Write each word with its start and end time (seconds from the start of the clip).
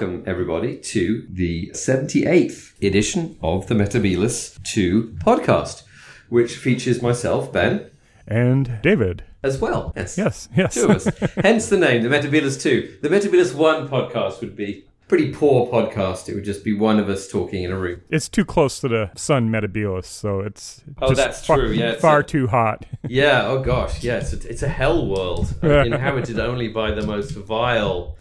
Welcome, 0.00 0.22
everybody, 0.28 0.76
to 0.76 1.26
the 1.28 1.70
78th 1.74 2.80
edition 2.80 3.36
of 3.42 3.66
the 3.66 3.74
Metebelis 3.74 4.62
2 4.62 5.16
podcast, 5.24 5.82
which 6.28 6.54
features 6.54 7.02
myself, 7.02 7.52
Ben, 7.52 7.90
and 8.24 8.78
David. 8.80 9.24
as 9.42 9.58
well. 9.58 9.92
Yes. 9.96 10.16
Yes, 10.16 10.48
yes. 10.56 10.74
Two 10.74 10.84
of 10.84 10.90
us. 11.04 11.06
Hence 11.42 11.68
the 11.68 11.78
name, 11.78 12.04
the 12.04 12.08
Metebelis 12.08 12.62
2. 12.62 12.98
The 13.02 13.08
Metebelis 13.08 13.52
1 13.56 13.88
podcast 13.88 14.40
would 14.40 14.54
be 14.54 14.84
a 15.04 15.08
pretty 15.08 15.32
poor 15.32 15.66
podcast. 15.66 16.28
It 16.28 16.36
would 16.36 16.44
just 16.44 16.62
be 16.62 16.74
one 16.74 17.00
of 17.00 17.08
us 17.08 17.26
talking 17.26 17.64
in 17.64 17.72
a 17.72 17.76
room. 17.76 18.00
It's 18.08 18.28
too 18.28 18.44
close 18.44 18.78
to 18.82 18.88
the 18.88 19.10
sun 19.16 19.48
Metebelis, 19.50 20.04
so 20.04 20.38
it's 20.38 20.80
Oh, 21.02 21.12
that's 21.12 21.44
far, 21.44 21.56
true, 21.56 21.72
yeah, 21.72 21.94
far 21.96 22.20
a- 22.20 22.24
too 22.24 22.46
hot. 22.46 22.86
Yeah, 23.08 23.48
oh 23.48 23.62
gosh, 23.64 24.04
yeah, 24.04 24.18
it's 24.18 24.32
a, 24.32 24.48
it's 24.48 24.62
a 24.62 24.68
hell 24.68 25.08
world 25.08 25.52
inhabited 25.60 26.38
only 26.38 26.68
by 26.68 26.92
the 26.92 27.02
most 27.04 27.32
vile. 27.32 28.14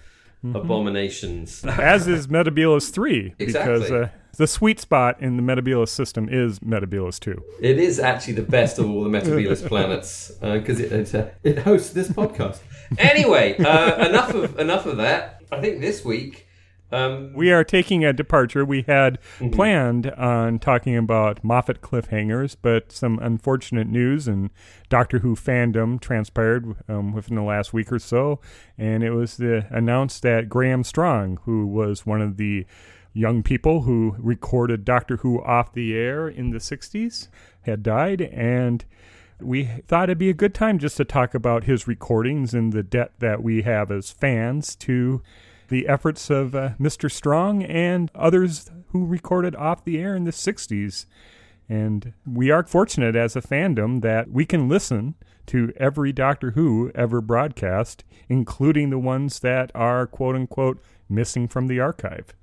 Abominations. 0.56 1.64
As 1.66 2.08
is 2.08 2.28
Metebelis 2.28 2.92
3, 2.92 3.34
because 3.38 3.56
Exactly. 3.84 4.00
uh, 4.02 4.08
the 4.38 4.48
sweet 4.48 4.80
spot 4.80 5.20
in 5.22 5.36
the 5.38 5.44
Metebelis 5.44 5.90
system 5.90 6.30
is 6.30 6.60
Metebelis 6.60 7.20
2. 7.20 7.44
It 7.62 7.80
is 7.80 8.00
actually 8.00 8.34
the 8.34 8.44
best 8.44 8.78
of 8.80 8.90
all 8.90 9.04
the 9.04 9.10
Metebelis 9.10 9.66
planets 9.68 10.32
because 10.42 10.80
it 10.80 10.92
it, 10.92 11.16
uh, 11.16 11.28
it 11.44 11.60
hosts 11.60 11.92
this 11.92 12.10
podcast. 12.10 12.60
Anyway, 12.98 13.58
uh, 13.58 14.08
enough 14.08 14.34
of 14.34 14.60
enough 14.60 14.86
of 14.86 14.98
that. 14.98 15.42
I 15.52 15.60
think 15.62 15.82
this 15.82 16.04
week. 16.06 16.47
Um, 16.92 17.34
We 17.34 17.52
are 17.52 17.64
taking 17.64 18.06
a 18.06 18.14
departure. 18.14 18.64
We 18.64 18.84
had 18.88 19.20
Mm-hmm. 19.40 19.50
planned 19.52 20.12
on 20.12 20.60
talking 20.60 20.96
about 20.96 21.44
Moffat 21.44 21.82
cliffhangers, 21.82 22.56
but 22.62 22.92
some 22.92 23.20
unfortunate 23.20 23.88
news 23.88 24.28
and 24.28 24.50
Doctor 24.90 25.20
Who 25.20 25.36
fandom 25.36 26.00
transpired 26.00 26.76
um, 26.88 27.12
within 27.14 27.36
the 27.36 27.42
last 27.44 27.74
week 27.74 27.92
or 27.92 28.00
so, 28.00 28.40
and 28.78 29.04
it 29.04 29.12
was 29.12 29.38
the, 29.38 29.66
announced 29.70 30.22
that 30.24 30.48
Graham 30.50 30.84
Strong, 30.84 31.40
who 31.44 31.68
was 31.68 32.06
one 32.06 32.22
of 32.22 32.38
the 32.38 32.66
young 33.14 33.44
people 33.44 33.82
who 33.82 34.16
recorded 34.20 34.86
Doctor 34.86 35.18
Who 35.18 35.44
off 35.44 35.74
the 35.74 35.94
air 35.96 36.28
in 36.28 36.52
the 36.52 36.60
'60s, 36.60 37.28
had 37.64 37.84
died, 37.84 38.22
and 38.22 38.86
we 39.40 39.66
thought 39.88 40.10
it'd 40.10 40.18
be 40.18 40.30
a 40.30 40.34
good 40.34 40.54
time 40.56 40.80
just 40.80 40.98
to 40.98 41.06
talk 41.06 41.36
about 41.36 41.66
his 41.66 41.88
recordings 41.88 42.54
and 42.54 42.74
the 42.74 42.82
debt 42.84 43.12
that 43.20 43.44
we 43.44 43.62
have 43.64 43.92
as 43.92 44.10
fans 44.10 44.76
to 44.78 45.22
the 45.68 45.88
efforts 45.88 46.30
of 46.30 46.56
uh, 46.56 46.70
Mr. 46.80 47.12
Strong 47.12 47.64
and 47.64 48.12
others 48.16 48.72
who 48.90 49.06
recorded 49.06 49.56
off 49.56 49.84
the 49.84 50.00
air 50.00 50.16
in 50.16 50.24
the 50.24 50.32
60s. 50.32 51.06
And 51.70 52.14
we 52.26 52.50
are 52.50 52.64
fortunate 52.64 53.16
as 53.16 53.36
a 53.36 53.42
fandom 53.42 54.02
that 54.02 54.32
we 54.32 54.46
can 54.46 54.70
listen 54.70 55.16
to 55.48 55.74
every 55.78 56.12
Doctor 56.12 56.52
Who 56.52 56.92
ever 56.96 57.22
broadcast, 57.22 58.04
including 58.30 58.90
the 58.90 59.00
ones 59.00 59.40
that 59.40 59.72
are 59.76 60.08
quote 60.08 60.36
unquote 60.36 60.82
missing 61.10 61.48
from 61.48 61.68
the 61.68 61.80
archive. 61.80 62.34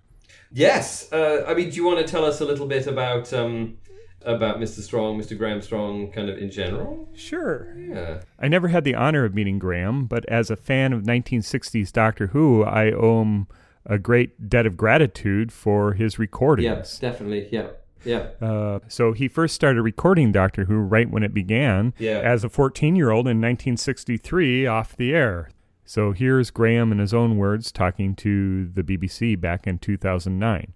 yes, 0.52 1.12
uh, 1.12 1.44
I 1.46 1.54
mean, 1.54 1.70
do 1.70 1.76
you 1.76 1.84
want 1.84 1.98
to 1.98 2.10
tell 2.10 2.24
us 2.24 2.40
a 2.40 2.44
little 2.44 2.66
bit 2.66 2.86
about 2.86 3.32
um, 3.32 3.78
about 4.24 4.58
Mr. 4.58 4.80
Strong, 4.80 5.20
Mr. 5.20 5.36
Graham 5.36 5.60
Strong, 5.62 6.12
kind 6.12 6.28
of 6.28 6.38
in 6.38 6.50
general? 6.50 7.08
Sure. 7.14 7.74
Yeah. 7.78 8.20
I 8.38 8.48
never 8.48 8.68
had 8.68 8.84
the 8.84 8.94
honor 8.94 9.24
of 9.24 9.34
meeting 9.34 9.58
Graham, 9.58 10.06
but 10.06 10.24
as 10.26 10.50
a 10.50 10.56
fan 10.56 10.92
of 10.92 11.02
1960s 11.02 11.92
Doctor 11.92 12.28
Who, 12.28 12.62
I 12.64 12.90
owe 12.92 13.22
him 13.22 13.46
a 13.86 13.98
great 13.98 14.48
debt 14.48 14.64
of 14.66 14.76
gratitude 14.76 15.52
for 15.52 15.92
his 15.92 16.18
recordings. 16.18 16.64
Yes, 16.64 16.98
definitely. 16.98 17.48
Yeah. 17.50 17.68
Yeah. 18.04 18.28
Uh, 18.40 18.80
so 18.88 19.12
he 19.12 19.28
first 19.28 19.54
started 19.54 19.80
recording 19.82 20.30
Doctor 20.32 20.64
Who 20.66 20.76
right 20.76 21.08
when 21.10 21.22
it 21.22 21.32
began 21.32 21.94
Yeah. 21.98 22.20
as 22.20 22.44
a 22.44 22.48
14 22.50 22.96
year 22.96 23.10
old 23.10 23.26
in 23.26 23.40
1963 23.40 24.66
off 24.66 24.96
the 24.96 25.14
air. 25.14 25.48
So 25.86 26.12
here's 26.12 26.50
Graham 26.50 26.92
in 26.92 26.98
his 26.98 27.12
own 27.14 27.36
words 27.36 27.70
talking 27.72 28.14
to 28.16 28.66
the 28.66 28.82
BBC 28.82 29.38
back 29.38 29.66
in 29.66 29.78
2009. 29.78 30.72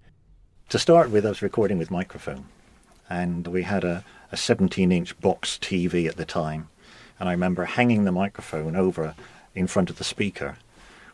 To 0.70 0.78
start 0.78 1.10
with, 1.10 1.24
I 1.24 1.30
was 1.30 1.40
recording 1.40 1.78
with 1.78 1.90
microphone, 1.90 2.44
and 3.08 3.46
we 3.46 3.62
had 3.62 3.84
a, 3.84 4.04
a 4.32 4.36
17 4.36 4.92
inch 4.92 5.18
box 5.20 5.58
TV 5.60 6.08
at 6.08 6.16
the 6.16 6.24
time. 6.24 6.68
And 7.18 7.28
I 7.28 7.32
remember 7.32 7.64
hanging 7.64 8.04
the 8.04 8.12
microphone 8.12 8.76
over 8.76 9.14
in 9.54 9.66
front 9.66 9.90
of 9.90 9.98
the 9.98 10.04
speaker 10.04 10.56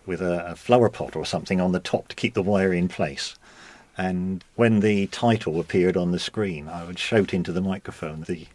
with 0.07 0.21
a, 0.21 0.47
a 0.49 0.57
flower 0.57 0.89
pot 0.89 1.17
or 1.17 1.25
something 1.25 1.61
on 1.61 1.73
the 1.73 1.81
top 1.81 2.09
to 2.09 2.17
keep 2.17 2.35
the 2.35 2.43
wire 2.43 2.73
in 2.73 2.89
place. 2.89 3.37
And 3.97 4.45
when 4.57 4.81
the 4.81 5.07
title 5.09 5.61
appeared 5.61 5.97
on 5.97 6.11
the 6.11 6.19
screen, 6.19 6.69
I 6.69 6.85
would 6.85 6.99
shout 6.99 7.33
into 7.33 7.53
the 7.53 7.61
microphone 7.61 8.23
the 8.23 8.47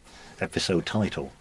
episode 0.41 0.85
title. 0.85 1.31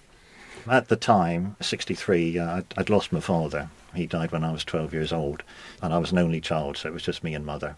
At 0.68 0.88
the 0.88 0.96
time, 0.96 1.56
63, 1.60 2.38
uh, 2.38 2.56
I'd, 2.58 2.66
I'd 2.76 2.90
lost 2.90 3.12
my 3.12 3.20
father. 3.20 3.70
He 3.94 4.06
died 4.06 4.32
when 4.32 4.44
I 4.44 4.52
was 4.52 4.64
12 4.64 4.92
years 4.92 5.12
old, 5.12 5.42
and 5.82 5.92
I 5.92 5.98
was 5.98 6.12
an 6.12 6.18
only 6.18 6.40
child, 6.40 6.76
so 6.76 6.88
it 6.88 6.92
was 6.92 7.02
just 7.02 7.24
me 7.24 7.34
and 7.34 7.44
mother. 7.44 7.76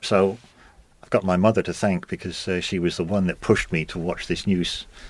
So 0.00 0.38
got 1.12 1.22
my 1.24 1.36
mother 1.36 1.62
to 1.62 1.72
thank 1.72 2.08
because 2.08 2.48
uh, 2.48 2.60
she 2.60 2.78
was 2.78 2.96
the 2.96 3.04
one 3.04 3.26
that 3.26 3.40
pushed 3.40 3.70
me 3.70 3.84
to 3.84 3.98
watch 3.98 4.26
this 4.26 4.46
new 4.46 4.62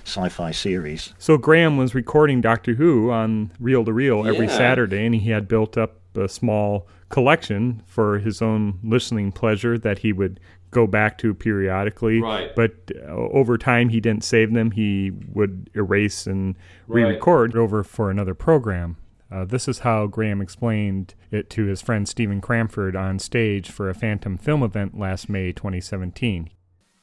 sci-fi 0.05 0.51
series. 0.51 1.15
So 1.17 1.39
Graham 1.39 1.77
was 1.77 1.95
recording 1.95 2.41
Doctor 2.41 2.75
Who 2.75 3.11
on 3.11 3.53
reel 3.59 3.85
to 3.85 3.93
reel 3.93 4.27
every 4.27 4.47
Yeah. 4.47 4.57
Saturday, 4.57 5.07
and 5.07 5.15
he 5.15 5.31
had 5.31 5.49
built 5.49 5.79
up 5.79 6.01
a 6.15 6.29
small 6.29 6.87
collection 7.09 7.83
for 7.87 8.19
his 8.19 8.43
own 8.43 8.79
listening 8.83 9.33
pleasure 9.33 9.79
that 9.79 9.99
he 9.99 10.13
would 10.13 10.41
go 10.73 10.87
back 10.87 11.19
to 11.19 11.35
periodically. 11.35 12.21
Right. 12.21 12.55
But 12.57 12.75
uh, 12.97 13.13
over 13.13 13.57
time, 13.57 13.91
he 13.91 14.01
didn't 14.01 14.25
save 14.25 14.53
them. 14.53 14.71
He 14.73 15.13
would 15.33 15.71
erase 15.75 16.27
and 16.27 16.57
re-record 16.89 17.57
over 17.57 17.85
for 17.85 18.11
another 18.11 18.35
program. 18.35 18.97
Uh, 19.33 19.47
this 19.47 19.67
is 19.67 19.79
how 19.79 20.07
Graham 20.07 20.43
explained 20.43 21.15
it 21.31 21.49
to 21.51 21.65
his 21.65 21.81
friend 21.81 22.07
Stephen 22.07 22.43
Cranford 22.43 22.95
on 22.95 23.19
stage 23.19 23.71
for 23.71 23.89
a 23.89 23.95
Fantom 23.95 24.37
film 24.37 24.63
event 24.63 24.99
last 24.99 25.31
May 25.31 25.53
2017. 25.53 26.51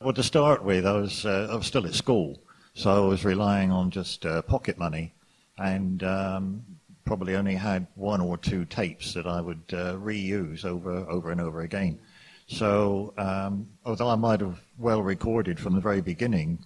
Well, 0.02 0.14
to 0.14 0.22
start 0.22 0.64
with, 0.64 0.86
I 0.86 0.94
was 0.94 1.26
uh, 1.26 1.48
I 1.52 1.56
was 1.56 1.66
still 1.66 1.88
at 1.88 1.96
school, 1.96 2.40
so 2.76 2.92
I 2.92 3.08
was 3.08 3.26
relying 3.26 3.72
on 3.72 3.90
just 3.90 4.28
uh, 4.28 4.44
pocket 4.44 4.78
money, 4.78 5.12
and 5.58 6.04
um, 6.04 6.64
probably 7.04 7.36
only 7.36 7.56
had 7.56 7.88
one 7.96 8.22
or 8.22 8.38
two 8.38 8.64
tapes 8.66 9.14
that 9.16 9.26
I 9.26 9.42
would 9.42 9.64
uh, 9.74 9.96
reuse 9.96 10.66
over 10.66 10.92
over 11.10 11.32
and 11.32 11.42
over 11.42 11.62
again. 11.62 12.00
So 12.46 13.14
um, 13.18 13.68
although 13.86 14.10
I 14.10 14.16
might 14.16 14.42
have 14.42 14.62
well 14.78 15.02
recorded 15.02 15.60
from 15.60 15.74
the 15.74 15.82
very 15.82 16.02
beginning, 16.02 16.60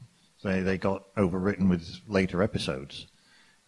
they 0.44 0.60
they 0.60 0.78
got 0.78 1.16
overwritten 1.16 1.70
with 1.70 2.02
later 2.08 2.44
episodes. 2.44 3.08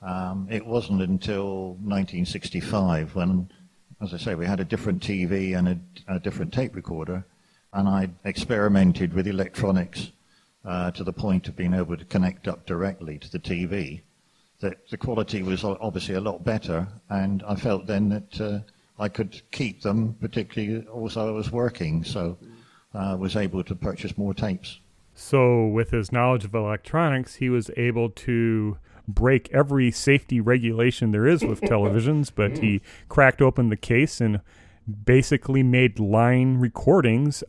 Um, 0.01 0.47
it 0.51 0.65
wasn't 0.65 1.01
until 1.01 1.69
1965 1.75 3.15
when, 3.15 3.49
as 4.01 4.13
I 4.13 4.17
say, 4.17 4.35
we 4.35 4.45
had 4.45 4.59
a 4.59 4.65
different 4.65 5.01
TV 5.01 5.57
and 5.57 5.67
a, 5.67 6.15
a 6.15 6.19
different 6.19 6.53
tape 6.53 6.75
recorder, 6.75 7.25
and 7.73 7.87
I 7.87 8.09
experimented 8.23 9.13
with 9.13 9.27
electronics 9.27 10.11
uh, 10.63 10.91
to 10.91 11.03
the 11.03 11.13
point 11.13 11.47
of 11.47 11.55
being 11.55 11.73
able 11.73 11.97
to 11.97 12.05
connect 12.05 12.47
up 12.47 12.65
directly 12.65 13.17
to 13.19 13.31
the 13.31 13.39
TV. 13.39 14.01
That 14.59 14.87
the 14.89 14.97
quality 14.97 15.43
was 15.43 15.63
obviously 15.63 16.15
a 16.15 16.21
lot 16.21 16.43
better, 16.43 16.87
and 17.09 17.43
I 17.43 17.55
felt 17.55 17.87
then 17.87 18.09
that 18.09 18.41
uh, 18.41 18.59
I 18.97 19.09
could 19.09 19.41
keep 19.51 19.81
them, 19.81 20.15
particularly 20.21 20.87
also 20.87 21.27
I 21.27 21.31
was 21.31 21.51
working, 21.51 22.03
so 22.03 22.37
I 22.93 23.11
uh, 23.11 23.17
was 23.17 23.35
able 23.35 23.63
to 23.63 23.75
purchase 23.75 24.17
more 24.17 24.33
tapes. 24.33 24.79
So, 25.13 25.67
with 25.67 25.91
his 25.91 26.11
knowledge 26.11 26.45
of 26.45 26.53
electronics, 26.53 27.35
he 27.35 27.49
was 27.49 27.69
able 27.77 28.09
to 28.09 28.77
break 29.07 29.49
every 29.51 29.91
safety 29.91 30.39
regulation 30.39 31.11
there 31.11 31.27
is 31.27 31.43
with 31.43 31.61
televisions, 31.61 32.31
but 32.33 32.57
he 32.59 32.79
mm. 32.79 32.81
cracked 33.09 33.41
open 33.41 33.69
the 33.69 33.77
case 33.77 34.21
and 34.21 34.41
basically 35.05 35.63
made 35.63 35.99
line 35.99 36.57
recordings 36.57 37.43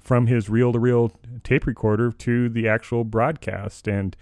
from 0.00 0.26
his 0.26 0.48
reel 0.48 0.72
to 0.72 0.78
reel 0.78 1.12
tape 1.44 1.66
recorder 1.66 2.10
to 2.10 2.48
the 2.48 2.68
actual 2.68 3.04
broadcast. 3.04 3.86
And 3.86 4.16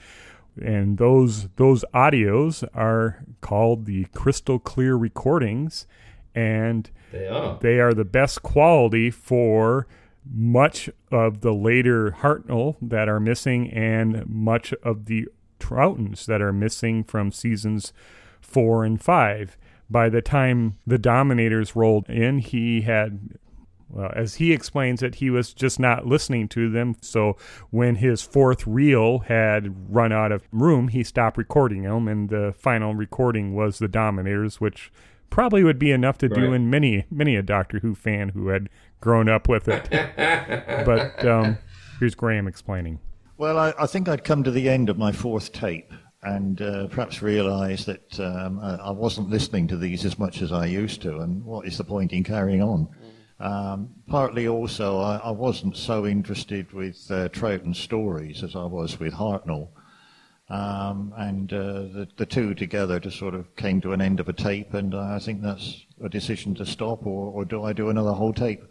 and 0.60 0.98
those 0.98 1.48
those 1.56 1.84
audios 1.94 2.66
are 2.74 3.24
called 3.40 3.86
the 3.86 4.04
crystal 4.14 4.58
clear 4.58 4.96
recordings. 4.96 5.86
And 6.34 6.90
They 7.10 7.26
are. 7.26 7.58
they 7.60 7.80
are 7.80 7.94
the 7.94 8.04
best 8.04 8.42
quality 8.42 9.10
for 9.10 9.86
much 10.30 10.90
of 11.10 11.40
the 11.40 11.54
later 11.54 12.10
Hartnell 12.20 12.76
that 12.82 13.08
are 13.08 13.20
missing 13.20 13.70
and 13.70 14.28
much 14.28 14.74
of 14.82 15.06
the 15.06 15.28
Troughtons 15.68 16.24
that 16.26 16.40
are 16.40 16.52
missing 16.52 17.04
from 17.04 17.32
seasons 17.32 17.92
four 18.40 18.84
and 18.84 19.00
five. 19.00 19.56
By 19.90 20.08
the 20.08 20.22
time 20.22 20.78
the 20.86 20.98
Dominators 20.98 21.74
rolled 21.74 22.08
in, 22.08 22.38
he 22.38 22.82
had 22.82 23.38
well, 23.90 24.12
as 24.14 24.34
he 24.34 24.52
explains 24.52 25.02
it, 25.02 25.16
he 25.16 25.30
was 25.30 25.54
just 25.54 25.80
not 25.80 26.06
listening 26.06 26.48
to 26.48 26.70
them. 26.70 26.96
So 27.00 27.36
when 27.70 27.96
his 27.96 28.22
fourth 28.22 28.66
reel 28.66 29.20
had 29.20 29.92
run 29.94 30.12
out 30.12 30.30
of 30.30 30.46
room, 30.52 30.88
he 30.88 31.02
stopped 31.02 31.38
recording 31.38 31.84
them, 31.84 32.06
and 32.06 32.28
the 32.28 32.54
final 32.58 32.94
recording 32.94 33.54
was 33.54 33.78
the 33.78 33.88
Dominators, 33.88 34.60
which 34.60 34.92
probably 35.30 35.64
would 35.64 35.78
be 35.78 35.90
enough 35.90 36.18
to 36.18 36.28
do 36.28 36.52
in 36.52 36.70
many 36.70 37.04
many 37.10 37.36
a 37.36 37.42
Doctor 37.42 37.80
Who 37.80 37.94
fan 37.94 38.30
who 38.30 38.48
had 38.48 38.68
grown 39.00 39.28
up 39.28 39.48
with 39.48 39.68
it. 39.68 39.88
but 40.86 41.24
um, 41.24 41.58
here's 41.98 42.14
Graham 42.14 42.46
explaining. 42.46 42.98
Well, 43.38 43.56
I, 43.56 43.72
I 43.78 43.86
think 43.86 44.08
I'd 44.08 44.24
come 44.24 44.42
to 44.42 44.50
the 44.50 44.68
end 44.68 44.88
of 44.88 44.98
my 44.98 45.12
fourth 45.12 45.52
tape 45.52 45.92
and 46.24 46.60
uh, 46.60 46.88
perhaps 46.88 47.22
realised 47.22 47.86
that 47.86 48.18
um, 48.18 48.58
I, 48.58 48.74
I 48.74 48.90
wasn't 48.90 49.30
listening 49.30 49.68
to 49.68 49.76
these 49.76 50.04
as 50.04 50.18
much 50.18 50.42
as 50.42 50.50
I 50.50 50.66
used 50.66 51.00
to, 51.02 51.18
and 51.18 51.44
what 51.44 51.64
is 51.64 51.78
the 51.78 51.84
point 51.84 52.12
in 52.12 52.24
carrying 52.24 52.60
on? 52.60 52.88
Um, 53.38 53.90
partly 54.08 54.48
also, 54.48 54.98
I, 54.98 55.18
I 55.18 55.30
wasn't 55.30 55.76
so 55.76 56.04
interested 56.04 56.72
with 56.72 56.96
uh, 57.10 57.28
Troughton 57.28 57.76
stories 57.76 58.42
as 58.42 58.56
I 58.56 58.64
was 58.64 58.98
with 58.98 59.14
Hartnell. 59.14 59.68
Um, 60.50 61.14
and 61.16 61.52
uh, 61.52 61.82
the, 61.82 62.08
the 62.16 62.26
two 62.26 62.54
together 62.54 62.98
just 62.98 63.18
sort 63.18 63.34
of 63.34 63.54
came 63.54 63.80
to 63.82 63.92
an 63.92 64.00
end 64.00 64.18
of 64.18 64.28
a 64.28 64.32
tape, 64.32 64.74
and 64.74 64.96
I 64.96 65.20
think 65.20 65.42
that's 65.42 65.86
a 66.02 66.08
decision 66.08 66.56
to 66.56 66.66
stop, 66.66 67.06
or, 67.06 67.30
or 67.30 67.44
do 67.44 67.62
I 67.62 67.72
do 67.72 67.90
another 67.90 68.12
whole 68.12 68.32
tape? 68.32 68.64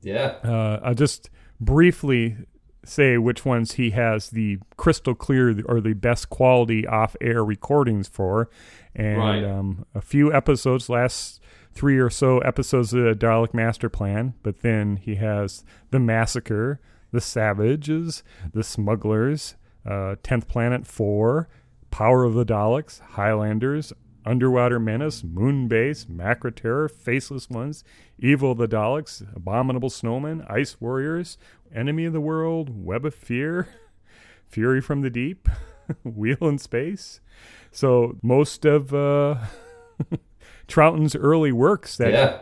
Yeah. 0.00 0.36
Uh, 0.42 0.80
I'll 0.82 0.94
just 0.94 1.28
briefly 1.60 2.38
say 2.84 3.18
which 3.18 3.44
ones 3.44 3.72
he 3.72 3.90
has 3.90 4.30
the 4.30 4.58
crystal 4.76 5.14
clear 5.14 5.54
or 5.66 5.80
the 5.80 5.94
best 5.94 6.30
quality 6.30 6.86
off 6.86 7.16
air 7.20 7.44
recordings 7.44 8.08
for. 8.08 8.48
And 8.94 9.18
Right. 9.18 9.44
um, 9.44 9.86
a 9.94 10.00
few 10.00 10.32
episodes, 10.32 10.88
last 10.88 11.40
three 11.72 11.98
or 11.98 12.10
so 12.10 12.38
episodes 12.38 12.92
of 12.94 13.02
the 13.04 13.14
Dalek 13.14 13.52
Master 13.54 13.88
Plan, 13.88 14.34
but 14.42 14.60
then 14.60 14.96
he 14.96 15.16
has 15.16 15.64
The 15.90 15.98
Massacre, 15.98 16.80
The 17.10 17.20
Savages, 17.20 18.22
The 18.52 18.62
Smugglers, 18.62 19.56
uh, 19.84 20.16
10th 20.22 20.46
Planet 20.46 20.86
4, 20.86 21.48
Power 21.90 22.24
of 22.24 22.34
the 22.34 22.44
Daleks, 22.46 23.00
Highlanders, 23.00 23.92
Underwater 24.24 24.78
Menace, 24.78 25.22
Moonbase, 25.22 26.06
Macra 26.06 26.54
Terror, 26.54 26.88
Faceless 26.88 27.50
Ones, 27.50 27.84
Evil 28.18 28.52
of 28.52 28.58
the 28.58 28.68
Daleks, 28.68 29.24
Abominable 29.34 29.90
Snowmen, 29.90 30.50
Ice 30.50 30.80
Warriors, 30.80 31.36
Enemy 31.74 32.06
of 32.06 32.12
the 32.12 32.20
World, 32.20 32.84
Web 32.84 33.04
of 33.04 33.14
Fear, 33.14 33.68
Fury 34.48 34.80
from 34.80 35.02
the 35.02 35.10
Deep, 35.10 35.48
Wheel 36.04 36.38
in 36.42 36.58
Space. 36.58 37.20
So 37.70 38.18
most 38.22 38.64
of 38.64 38.94
uh, 38.94 39.36
Troughton's 40.68 41.14
early 41.14 41.52
works 41.52 41.96
that 41.98 42.12
yeah. 42.12 42.40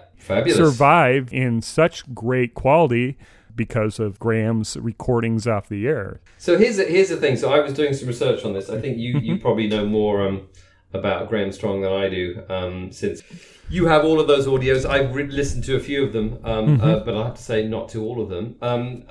Survive 0.55 1.33
in 1.33 1.61
such 1.63 2.15
great 2.15 2.55
quality 2.55 3.19
because 3.57 3.99
of 3.99 4.21
Graham's 4.21 4.77
recordings 4.77 5.49
off 5.49 5.69
the 5.69 5.87
air. 5.87 6.21
So 6.39 6.57
here's 6.57 6.77
the, 6.77 6.85
here's 6.85 7.09
the 7.09 7.17
thing. 7.17 7.37
So 7.37 7.53
I 7.53 7.61
was 7.61 7.75
doing 7.75 7.93
some 7.93 8.07
research 8.07 8.45
on 8.45 8.53
this. 8.53 8.71
I 8.71 8.81
think 8.81 8.99
you, 8.99 9.19
you 9.19 9.39
probably 9.39 9.67
know 9.67 9.85
more 9.85 10.27
um, 10.27 10.47
about 10.93 11.29
Graham 11.29 11.53
Strong 11.53 11.83
than 11.83 11.93
I 11.93 12.09
do, 12.09 12.43
um, 12.49 12.93
since 12.93 13.23
you 13.69 13.87
have 13.87 14.05
all 14.05 14.21
of 14.21 14.27
those 14.27 14.47
audios. 14.47 14.89
I've 14.89 15.15
re- 15.15 15.27
listened 15.27 15.65
to 15.65 15.77
a 15.77 15.81
few 15.81 16.05
of 16.05 16.13
them, 16.13 16.39
um, 16.45 16.81
uh, 16.81 17.01
but 17.01 17.17
I 17.17 17.25
have 17.25 17.35
to 17.37 17.43
say 17.43 17.67
not 17.67 17.89
to 17.91 18.05
all 18.05 18.21
of 18.21 18.29
them. 18.29 18.57
Um, 18.61 19.05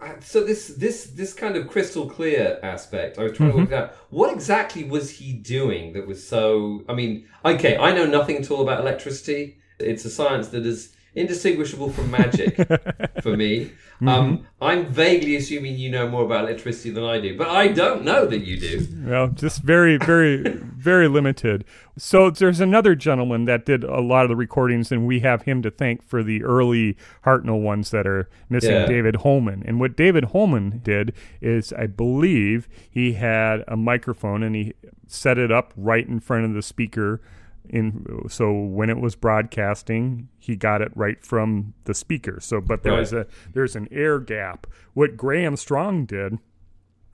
uh, 0.00 0.12
so 0.20 0.44
this 0.44 0.68
this 0.68 1.06
this 1.06 1.34
kind 1.34 1.56
of 1.56 1.68
crystal 1.68 2.08
clear 2.08 2.58
aspect, 2.62 3.18
I 3.18 3.24
was 3.24 3.32
trying 3.32 3.50
to 3.52 3.56
work 3.58 3.72
out 3.72 3.94
what 4.10 4.32
exactly 4.32 4.84
was 4.84 5.10
he 5.10 5.32
doing 5.32 5.92
that 5.94 6.06
was 6.06 6.26
so. 6.26 6.84
I 6.88 6.94
mean, 6.94 7.26
okay, 7.44 7.76
I 7.76 7.92
know 7.92 8.06
nothing 8.06 8.36
at 8.36 8.50
all 8.50 8.62
about 8.62 8.80
electricity. 8.80 9.58
It's 9.78 10.04
a 10.04 10.10
science 10.10 10.48
that 10.48 10.64
is 10.64 10.96
indistinguishable 11.18 11.90
from 11.90 12.10
magic 12.10 12.56
for 13.22 13.36
me. 13.36 13.72
Um, 14.06 14.46
I'm 14.60 14.86
vaguely 14.86 15.34
assuming 15.34 15.76
you 15.76 15.90
know 15.90 16.08
more 16.08 16.24
about 16.24 16.44
electricity 16.44 16.90
than 16.90 17.02
I 17.02 17.18
do, 17.20 17.36
but 17.36 17.48
I 17.48 17.66
don't 17.68 18.04
know 18.04 18.26
that 18.26 18.44
you 18.46 18.56
do. 18.58 18.86
Well, 19.04 19.26
just 19.28 19.62
very, 19.62 19.96
very, 19.96 20.42
very 20.46 21.08
limited. 21.08 21.64
So 21.96 22.30
there's 22.30 22.60
another 22.60 22.94
gentleman 22.94 23.46
that 23.46 23.66
did 23.66 23.82
a 23.82 24.00
lot 24.00 24.22
of 24.24 24.28
the 24.28 24.36
recordings, 24.36 24.92
and 24.92 25.04
we 25.04 25.18
have 25.20 25.42
him 25.42 25.62
to 25.62 25.70
thank 25.70 26.02
for 26.04 26.22
the 26.22 26.44
early 26.44 26.96
Hartnell 27.24 27.60
ones 27.60 27.90
that 27.90 28.06
are 28.06 28.28
missing, 28.48 28.70
Yeah. 28.70 28.86
David 28.86 29.16
Holman. 29.16 29.64
And 29.66 29.80
what 29.80 29.96
David 29.96 30.26
Holman 30.26 30.80
did 30.84 31.12
is, 31.40 31.72
I 31.72 31.86
believe, 31.88 32.68
he 32.88 33.14
had 33.14 33.64
a 33.66 33.76
microphone 33.76 34.44
and 34.44 34.54
he 34.54 34.74
set 35.08 35.38
it 35.38 35.50
up 35.50 35.72
right 35.76 36.06
in 36.06 36.20
front 36.20 36.44
of 36.44 36.54
the 36.54 36.62
speaker. 36.62 37.20
In 37.70 38.06
so 38.28 38.52
when 38.52 38.90
it 38.90 38.98
was 38.98 39.14
broadcasting, 39.14 40.28
he 40.38 40.56
got 40.56 40.80
it 40.82 40.90
right 40.94 41.22
from 41.24 41.74
the 41.84 41.94
speaker. 41.94 42.38
So, 42.40 42.60
but 42.60 42.82
there 42.82 42.92
Right. 42.92 43.00
was 43.00 43.12
a 43.12 43.26
there's 43.52 43.76
an 43.76 43.88
air 43.90 44.18
gap. 44.18 44.66
What 44.94 45.16
Graham 45.16 45.56
Strong 45.56 46.06
did 46.06 46.38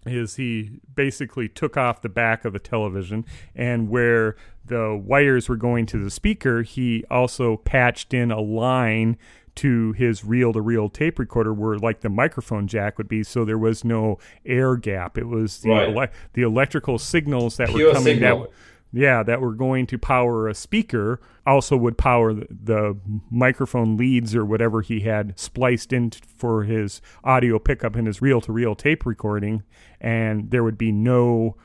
is 0.06 0.36
he 0.36 0.80
basically 0.94 1.48
took 1.48 1.76
off 1.76 2.02
the 2.02 2.08
back 2.10 2.44
of 2.44 2.52
the 2.52 2.58
television 2.58 3.24
and 3.54 3.88
where 3.88 4.36
the 4.66 4.94
wires 4.94 5.48
were 5.48 5.56
going 5.56 5.86
to 5.86 5.98
the 5.98 6.10
speaker 6.10 6.62
he 6.62 7.04
also 7.10 7.56
patched 7.56 8.12
in 8.12 8.30
a 8.30 8.40
line 8.40 9.16
to 9.54 9.92
his 9.92 10.22
reel-to-reel 10.24 10.90
tape 10.90 11.18
recorder 11.18 11.54
where 11.54 11.78
like 11.78 12.00
the 12.00 12.10
microphone 12.10 12.66
jack 12.66 12.98
would 12.98 13.08
be 13.08 13.22
so 13.22 13.46
there 13.46 13.56
was 13.56 13.82
no 13.82 14.18
air 14.44 14.76
gap 14.76 15.16
it 15.16 15.26
was 15.26 15.60
the, 15.62 15.70
Right. 15.70 15.88
ele- 15.96 16.08
the 16.34 16.42
electrical 16.42 16.98
signals 16.98 17.56
that 17.56 17.68
Pure 17.70 17.86
were 17.88 17.92
coming 17.94 18.14
signal. 18.16 18.40
that 18.42 18.50
yeah, 18.94 19.22
that 19.24 19.40
were 19.40 19.54
going 19.54 19.86
to 19.88 19.98
power 19.98 20.48
a 20.48 20.54
speaker 20.54 21.20
also 21.44 21.76
would 21.76 21.98
power 21.98 22.32
the, 22.32 22.46
the 22.48 22.98
microphone 23.30 23.96
leads 23.96 24.34
or 24.34 24.44
whatever 24.44 24.82
he 24.82 25.00
had 25.00 25.38
spliced 25.38 25.92
in 25.92 26.10
for 26.10 26.62
his 26.62 27.02
audio 27.24 27.58
pickup 27.58 27.96
in 27.96 28.06
his 28.06 28.22
reel-to-reel 28.22 28.76
tape 28.76 29.04
recording, 29.04 29.64
and 30.00 30.50
there 30.50 30.62
would 30.62 30.78
be 30.78 30.92
no 30.92 31.56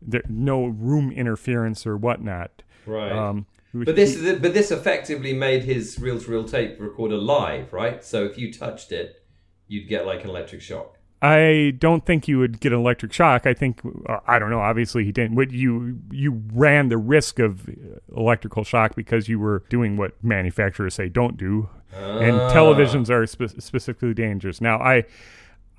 there, 0.00 0.22
no 0.28 0.66
room 0.66 1.10
interference 1.10 1.86
or 1.86 1.96
whatnot. 1.96 2.62
Right. 2.86 3.12
Um, 3.12 3.46
But 3.74 3.96
this, 3.96 4.16
but 4.40 4.54
this 4.54 4.70
effectively 4.70 5.32
made 5.34 5.64
his 5.64 5.98
reel-to-reel 5.98 6.44
tape 6.44 6.80
recorder 6.80 7.16
live, 7.16 7.72
right? 7.72 8.02
So 8.04 8.24
if 8.24 8.38
you 8.38 8.52
touched 8.52 8.92
it, 8.92 9.22
you'd 9.66 9.88
get 9.88 10.06
like 10.06 10.24
an 10.24 10.30
electric 10.30 10.62
shock. 10.62 10.95
I 11.22 11.72
don't 11.78 12.04
think 12.04 12.28
you 12.28 12.38
would 12.38 12.60
get 12.60 12.72
an 12.72 12.78
electric 12.78 13.12
shock. 13.12 13.46
I 13.46 13.54
think 13.54 13.80
uh, 14.08 14.18
I 14.26 14.38
don't 14.38 14.50
know. 14.50 14.60
Obviously, 14.60 15.04
he 15.04 15.12
didn't. 15.12 15.34
Would 15.36 15.50
you 15.52 15.98
you 16.10 16.42
ran 16.52 16.88
the 16.88 16.98
risk 16.98 17.38
of 17.38 17.68
uh, 17.68 17.72
electrical 18.16 18.64
shock 18.64 18.94
because 18.94 19.28
you 19.28 19.38
were 19.40 19.62
doing 19.70 19.96
what 19.96 20.12
manufacturers 20.22 20.94
say 20.94 21.08
don't 21.08 21.36
do, 21.36 21.68
and 21.94 22.36
Ah. 22.36 22.52
televisions 22.52 23.08
are 23.10 23.26
spe- 23.26 23.58
specifically 23.58 24.12
dangerous. 24.14 24.60
Now, 24.60 24.78
I 24.78 25.04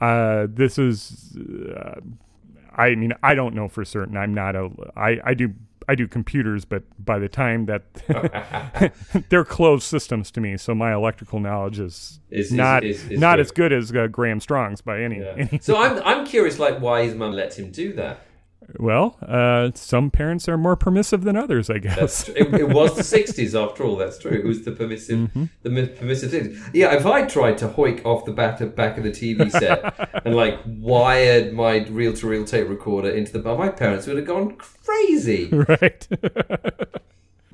uh, 0.02 0.48
this 0.50 0.78
is 0.80 1.38
uh, 1.38 2.00
I 2.76 2.96
mean 2.96 3.14
I 3.22 3.36
don't 3.36 3.54
know 3.54 3.68
for 3.68 3.86
certain. 3.86 4.18
I'm 4.18 4.34
not 4.34 4.56
a 4.56 4.70
I 4.96 5.20
I 5.24 5.34
do. 5.36 5.54
I 5.88 5.96
do 5.96 6.08
computers, 6.08 6.66
but 6.66 6.84
by 7.04 7.18
the 7.18 7.30
time 7.30 7.66
that 7.68 7.84
they're 9.30 9.46
closed 9.46 9.84
systems 9.84 10.32
to 10.32 10.42
me, 10.42 10.58
so 10.58 10.76
my 10.76 10.94
electrical 10.94 11.40
knowledge 11.40 11.80
is, 11.80 12.20
Is- 12.30 12.52
not 12.52 12.84
is- 12.84 13.10
is 13.10 13.20
not 13.20 13.38
good. 13.38 13.40
as 13.42 13.52
good 13.52 13.74
as 13.74 13.92
uh, 13.96 14.08
Graham 14.08 14.40
Strong's 14.40 14.82
by 14.82 15.02
any, 15.02 15.20
Yeah. 15.20 15.36
any 15.38 15.60
So 15.60 15.78
I'm, 15.82 16.02
I'm 16.04 16.26
curious, 16.26 16.60
like, 16.60 16.80
why 16.80 17.04
his 17.06 17.16
mum 17.16 17.32
let 17.32 17.58
him 17.58 17.72
do 17.72 17.94
that. 17.94 18.20
Well, 18.80 19.18
uh, 19.22 19.72
some 19.76 20.12
parents 20.12 20.50
are 20.50 20.58
more 20.58 20.76
permissive 20.76 21.24
than 21.24 21.38
others, 21.38 21.70
I 21.70 21.78
guess. 21.78 22.28
it, 22.30 22.54
it 22.54 22.68
was 22.70 22.96
the 22.96 23.02
'60s, 23.02 23.56
after 23.56 23.84
all. 23.86 23.96
That's 23.96 24.18
true. 24.18 24.32
It 24.32 24.44
was 24.44 24.66
the 24.66 24.72
permissive, 24.74 25.18
Mm-hmm. 25.30 25.46
the 25.64 25.70
mi- 25.70 25.88
permissive 25.88 26.32
thing. 26.32 26.58
Yeah, 26.74 26.94
if 26.94 27.06
I 27.06 27.26
tried 27.26 27.58
to 27.60 27.70
hoik 27.70 28.06
off 28.06 28.26
the 28.26 28.34
back 28.34 28.60
of, 28.60 28.76
back 28.76 28.98
of 28.98 29.04
the 29.06 29.12
TV 29.12 29.50
set 29.50 30.22
and 30.26 30.36
like 30.36 30.60
wired 30.66 31.54
my 31.54 31.86
reel-to-reel 31.86 32.44
tape 32.44 32.68
recorder 32.68 33.10
into 33.10 33.32
the 33.32 33.40
bar, 33.40 33.58
my 33.58 33.70
parents 33.70 34.06
would 34.06 34.18
have 34.18 34.28
gone 34.28 34.58
crazy. 34.58 35.48
right. 35.52 36.06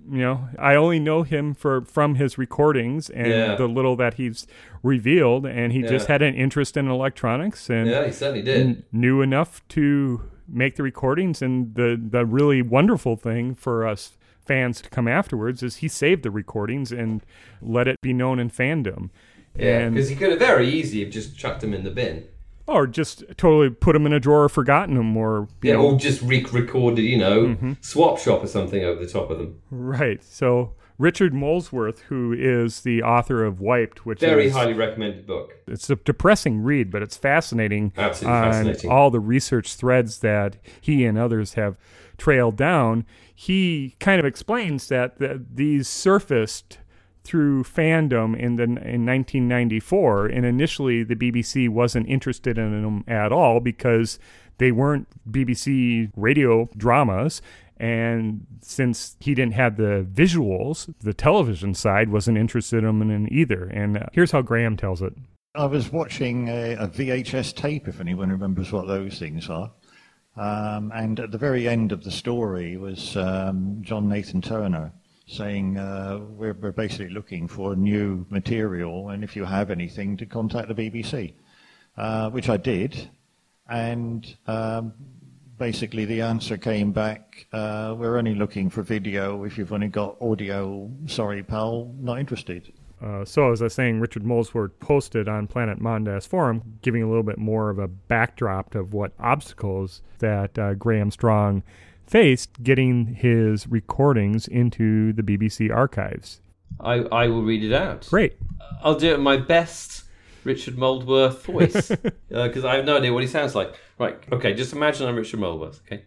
you 0.10 0.20
know, 0.20 0.50
I 0.60 0.76
only 0.76 1.00
know 1.00 1.24
him 1.24 1.54
for 1.54 1.82
from 1.86 2.16
his 2.16 2.38
recordings 2.38 3.10
and 3.10 3.28
Yeah. 3.28 3.56
the 3.56 3.68
little 3.68 3.96
that 3.98 4.16
he's 4.16 4.48
revealed, 4.82 5.46
and 5.46 5.72
he 5.72 5.84
just 5.84 6.08
had 6.08 6.22
an 6.22 6.34
interest 6.36 6.76
in 6.76 6.88
electronics 6.88 7.70
and 7.70 7.88
Yeah, 7.90 8.06
he 8.06 8.12
certainly 8.12 8.42
did. 8.42 8.84
knew 8.92 9.22
enough 9.22 9.62
to 9.70 10.24
make 10.48 10.76
the 10.76 10.84
recordings. 10.84 11.42
And 11.42 11.76
the 11.76 12.00
the 12.02 12.26
really 12.26 12.62
wonderful 12.62 13.16
thing 13.16 13.56
for 13.56 13.86
us 13.88 14.12
fans 14.46 14.82
to 14.82 14.90
come 14.90 15.08
afterwards 15.08 15.64
is 15.64 15.78
he 15.78 15.88
saved 15.88 16.24
the 16.24 16.32
recordings 16.32 16.92
and 16.92 17.22
let 17.62 17.88
it 17.88 17.96
be 18.02 18.12
known 18.14 18.40
in 18.40 18.50
fandom. 18.50 19.10
Yeah, 19.58 19.88
because 19.90 20.10
he 20.10 20.16
could 20.16 20.32
have 20.32 20.40
very 20.40 20.68
easily 20.68 21.06
just 21.06 21.38
chucked 21.38 21.62
them 21.62 21.74
in 21.74 21.84
the 21.84 21.92
bin. 21.92 22.26
or 22.68 22.88
just 22.88 23.24
totally 23.38 23.70
put 23.70 23.94
them 23.94 24.06
in 24.06 24.14
a 24.14 24.20
drawer, 24.20 24.48
forgotten 24.50 24.96
them, 24.96 25.16
or 25.18 25.48
you 25.62 25.70
Yeah, 25.70 25.74
know, 25.76 25.92
or 25.92 25.98
just 26.00 26.22
re- 26.22 26.46
recorded, 26.52 27.04
you 27.04 27.18
know, 27.18 27.44
Mm-hmm. 27.48 27.74
swap 27.82 28.18
shop 28.20 28.44
or 28.44 28.48
something 28.48 28.84
over 28.84 29.00
the 29.06 29.12
top 29.12 29.30
of 29.30 29.38
them. 29.38 29.60
Right. 29.70 30.24
So 30.24 30.74
Richard 31.04 31.34
Molesworth, 31.34 32.00
who 32.04 32.32
is 32.32 32.82
the 32.82 33.04
author 33.04 33.44
of 33.44 33.60
Wiped, 33.60 34.06
which 34.06 34.24
is 34.24 34.30
Very 34.30 34.46
is 34.46 34.54
highly 34.54 34.72
recommended 34.72 35.28
book. 35.28 35.54
it's 35.68 35.90
a 35.90 35.98
depressing 35.98 36.64
read, 36.64 36.90
but 36.90 37.02
it's 37.02 37.18
fascinating 37.18 37.92
Absolutely 37.98 38.40
uh, 38.40 38.42
on 38.42 38.52
fascinating. 38.54 38.90
all 38.90 39.12
the 39.12 39.20
research 39.20 39.76
threads 39.76 40.20
that 40.20 40.56
he 40.80 41.04
and 41.04 41.18
others 41.18 41.56
have 41.56 41.76
trailed 42.18 42.56
down. 42.56 43.06
He 43.36 43.98
kind 44.00 44.18
of 44.18 44.26
explains 44.26 44.88
that 44.88 45.20
the, 45.20 45.44
these 45.54 45.90
surfaced 45.90 46.78
through 47.26 47.66
fandom 47.66 48.38
in 48.38 48.56
the 48.56 48.64
in 48.64 49.06
1994 49.06 50.28
and 50.28 50.46
initially 50.46 51.04
the 51.04 51.16
BBC 51.16 51.68
wasn't 51.68 52.08
interested 52.08 52.58
in 52.58 52.82
them 52.82 53.04
at 53.10 53.34
all 53.34 53.60
because 53.60 54.20
they 54.58 54.72
weren't 54.72 55.08
BBC 55.30 56.12
radio 56.16 56.70
dramas 56.78 57.42
and 57.78 58.46
since 58.62 59.18
he 59.20 59.34
didn't 59.34 59.54
have 59.54 59.78
the 59.78 60.06
visuals 60.14 60.94
the 61.02 61.14
television 61.14 61.74
side 61.74 62.10
wasn't 62.10 62.38
interested 62.38 62.84
in 62.84 63.00
them 63.00 63.28
either 63.32 63.66
and 63.66 63.98
uh, 63.98 64.06
here's 64.14 64.32
how 64.32 64.42
Graham 64.42 64.78
tells 64.78 65.02
it 65.02 65.14
I 65.56 65.66
was 65.66 65.92
watching 65.92 66.50
a, 66.50 66.74
a 66.74 66.88
VHS 66.88 67.54
tape, 67.56 67.88
if 67.88 68.00
anyone 68.00 68.32
remembers 68.32 68.72
what 68.72 68.88
those 68.88 69.20
things 69.20 69.52
are. 69.52 69.72
Um, 70.36 70.92
and 70.96 71.20
at 71.20 71.30
the 71.30 71.38
very 71.38 71.68
end 71.68 71.92
of 71.92 72.04
the 72.04 72.10
story 72.10 72.76
was 72.76 73.16
um, 73.16 73.78
John 73.82 74.10
Nathan 74.10 74.42
Turner 74.42 74.92
saying, 75.28 75.78
uh, 75.78 76.22
we're, 76.22 76.54
we're, 76.54 76.72
basically 76.72 77.10
looking 77.10 77.48
for 77.48 77.76
new 77.76 78.26
material, 78.32 79.10
and 79.10 79.24
if 79.24 79.36
you 79.36 79.46
have 79.46 79.70
anything, 79.70 80.18
to 80.18 80.26
contact 80.26 80.70
the 80.70 80.74
BBC, 80.74 81.34
uh, 81.98 82.32
which 82.32 82.50
I 82.50 82.58
did. 82.58 83.12
And 83.70 84.36
um, 84.48 84.94
basically, 85.58 86.06
the 86.06 86.22
answer 86.22 86.58
came 86.58 86.92
back 86.92 87.24
uh, 87.54 87.96
we're 87.98 88.18
only 88.18 88.36
looking 88.36 88.70
for 88.70 88.82
video. 88.82 89.44
If 89.44 89.58
you've 89.58 89.74
only 89.74 89.88
got 89.88 90.18
audio, 90.22 90.90
sorry, 91.08 91.44
pal, 91.44 91.94
not 92.00 92.20
interested. 92.20 92.74
Uh, 93.02 93.26
so, 93.26 93.52
as 93.52 93.62
I 93.62 93.66
was 93.66 93.74
saying, 93.74 94.00
Richard 94.00 94.24
Molesworth 94.24 94.80
posted 94.80 95.28
on 95.28 95.46
Planet 95.46 95.80
Mondas 95.80 96.28
forum, 96.28 96.80
giving 96.82 97.04
a 97.04 97.08
little 97.08 97.24
bit 97.24 97.38
more 97.38 97.70
of 97.70 97.78
a 97.78 97.88
backdrop 97.88 98.76
of 98.76 98.94
what 98.94 99.12
obstacles 99.20 100.02
that 100.20 100.58
uh, 100.58 100.74
Graham 100.76 101.12
Strong 101.12 101.64
faced 102.08 102.64
getting 102.64 103.08
his 103.08 103.68
recordings 103.68 104.48
into 104.48 105.12
the 105.14 105.22
BBC 105.22 105.74
archives. 105.74 106.40
I, 106.80 107.00
I 107.12 107.28
will 107.28 107.44
read 107.44 107.64
it 107.64 107.74
out. 107.74 108.08
Great. 108.10 108.38
I'll 108.82 108.98
do 108.98 109.14
it 109.14 109.20
my 109.20 109.38
best 109.38 110.03
Richard 110.46 110.78
Molesworth 110.78 111.46
voice 111.46 111.90
because 112.30 112.64
uh, 112.66 112.68
I 112.68 112.76
have 112.76 112.86
no 112.86 112.98
idea 112.98 113.14
what 113.14 113.24
he 113.24 113.28
sounds 113.28 113.56
like. 113.56 113.74
Right, 113.98 114.18
okay, 114.32 114.54
just 114.54 114.74
imagine 114.74 115.08
I'm 115.08 115.16
Richard 115.16 115.40
Molesworth, 115.40 115.82
okay? 115.86 116.06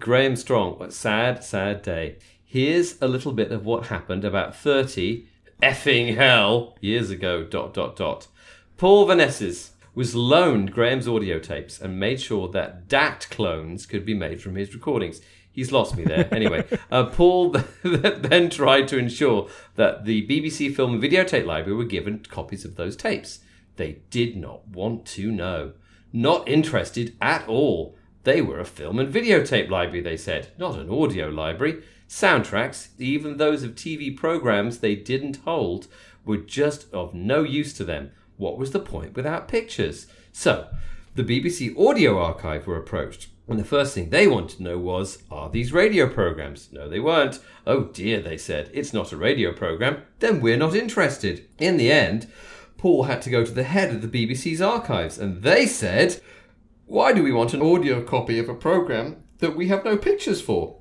Graham 0.00 0.36
Strong, 0.36 0.78
what 0.78 0.92
sad, 0.92 1.42
sad 1.42 1.82
day. 1.82 2.18
Here's 2.44 3.00
a 3.02 3.08
little 3.08 3.32
bit 3.32 3.50
of 3.50 3.66
what 3.66 3.86
happened 3.86 4.24
about 4.24 4.54
30 4.54 5.26
effing 5.62 6.14
hell 6.14 6.76
years 6.80 7.10
ago, 7.10 7.42
dot, 7.44 7.74
dot, 7.74 7.96
dot. 7.96 8.28
Paul 8.76 9.06
Vanezis 9.06 9.70
was 9.94 10.14
loaned 10.14 10.72
Graham's 10.72 11.08
audio 11.08 11.40
tapes 11.40 11.80
and 11.80 11.98
made 11.98 12.20
sure 12.20 12.48
that 12.48 12.86
DAT 12.88 13.26
clones 13.30 13.84
could 13.84 14.06
be 14.06 14.14
made 14.14 14.40
from 14.40 14.54
his 14.54 14.72
recordings. 14.72 15.20
He's 15.50 15.72
lost 15.72 15.96
me 15.96 16.04
there. 16.04 16.28
Anyway, 16.32 16.64
uh, 16.90 17.06
Paul 17.06 17.56
then 17.82 18.48
tried 18.48 18.86
to 18.88 18.98
ensure 18.98 19.48
that 19.74 20.04
the 20.04 20.24
BBC 20.28 20.72
Film 20.72 20.94
and 20.94 21.02
Videotape 21.02 21.44
Library 21.44 21.76
were 21.76 21.84
given 21.84 22.20
copies 22.20 22.64
of 22.64 22.76
those 22.76 22.94
tapes. 22.94 23.40
They 23.78 24.00
did 24.10 24.36
not 24.36 24.66
want 24.66 25.06
to 25.06 25.30
know. 25.30 25.72
Not 26.12 26.48
interested 26.48 27.16
at 27.20 27.46
all. 27.48 27.96
They 28.24 28.42
were 28.42 28.58
a 28.58 28.64
film 28.64 28.98
and 28.98 29.12
videotape 29.12 29.70
library, 29.70 30.00
they 30.02 30.16
said, 30.16 30.48
not 30.58 30.76
an 30.76 30.90
audio 30.90 31.28
library. 31.28 31.82
Soundtracks, 32.08 32.88
even 32.98 33.36
those 33.36 33.62
of 33.62 33.76
TV 33.76 34.14
programs 34.14 34.78
they 34.78 34.96
didn't 34.96 35.36
hold, 35.44 35.86
were 36.24 36.38
just 36.38 36.92
of 36.92 37.14
no 37.14 37.44
use 37.44 37.72
to 37.74 37.84
them. 37.84 38.10
What 38.36 38.58
was 38.58 38.72
the 38.72 38.80
point 38.80 39.14
without 39.14 39.46
pictures? 39.46 40.08
So, 40.32 40.68
the 41.14 41.22
BBC 41.22 41.78
Audio 41.78 42.18
Archive 42.18 42.66
were 42.66 42.78
approached, 42.78 43.28
and 43.46 43.60
the 43.60 43.64
first 43.64 43.94
thing 43.94 44.10
they 44.10 44.26
wanted 44.26 44.56
to 44.56 44.62
know 44.64 44.78
was 44.78 45.22
Are 45.30 45.48
these 45.48 45.72
radio 45.72 46.08
programs? 46.08 46.68
No, 46.72 46.88
they 46.88 47.00
weren't. 47.00 47.38
Oh 47.64 47.84
dear, 47.84 48.20
they 48.20 48.38
said, 48.38 48.70
it's 48.74 48.92
not 48.92 49.12
a 49.12 49.16
radio 49.16 49.52
program, 49.52 50.02
then 50.18 50.40
we're 50.40 50.56
not 50.56 50.74
interested. 50.74 51.46
In 51.58 51.76
the 51.76 51.92
end, 51.92 52.26
Paul 52.78 53.02
had 53.02 53.20
to 53.22 53.30
go 53.30 53.44
to 53.44 53.50
the 53.50 53.64
head 53.64 53.92
of 53.92 54.00
the 54.02 54.26
BBC's 54.26 54.62
archives, 54.62 55.18
and 55.18 55.42
they 55.42 55.66
said, 55.66 56.22
Why 56.86 57.12
do 57.12 57.24
we 57.24 57.32
want 57.32 57.52
an 57.52 57.60
audio 57.60 58.02
copy 58.02 58.38
of 58.38 58.48
a 58.48 58.54
program 58.54 59.24
that 59.38 59.56
we 59.56 59.66
have 59.66 59.84
no 59.84 59.96
pictures 59.96 60.40
for? 60.40 60.78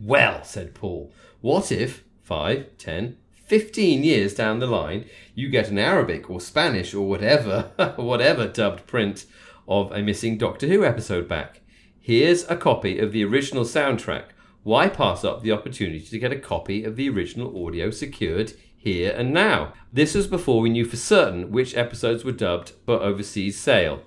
Well, 0.00 0.42
said 0.42 0.74
Paul, 0.74 1.12
what 1.40 1.70
if 1.70 2.04
five, 2.22 2.76
ten, 2.76 3.18
fifteen 3.46 4.02
years 4.02 4.34
down 4.34 4.58
the 4.58 4.66
line 4.66 5.06
you 5.34 5.48
get 5.48 5.70
an 5.70 5.78
Arabic 5.78 6.28
or 6.28 6.40
Spanish 6.40 6.92
or 6.92 7.08
whatever, 7.08 7.70
whatever 7.96 8.48
dubbed 8.48 8.86
print 8.88 9.24
of 9.68 9.92
a 9.92 10.02
missing 10.02 10.38
Doctor 10.38 10.66
Who 10.66 10.84
episode 10.84 11.28
back? 11.28 11.60
Here's 12.00 12.48
a 12.50 12.56
copy 12.56 12.98
of 12.98 13.12
the 13.12 13.24
original 13.24 13.64
soundtrack. 13.64 14.24
Why 14.64 14.88
pass 14.88 15.24
up 15.24 15.42
the 15.42 15.52
opportunity 15.52 16.04
to 16.04 16.18
get 16.18 16.32
a 16.32 16.38
copy 16.38 16.82
of 16.82 16.96
the 16.96 17.08
original 17.08 17.64
audio 17.64 17.90
secured 17.90 18.54
here 18.78 19.12
and 19.16 19.34
now? 19.34 19.74
This 19.92 20.14
was 20.14 20.26
before 20.26 20.60
we 20.60 20.70
knew 20.70 20.84
for 20.84 20.96
certain 20.96 21.50
which 21.50 21.76
episodes 21.76 22.24
were 22.24 22.32
dubbed 22.32 22.72
for 22.86 23.02
overseas 23.02 23.58
sale. 23.58 24.02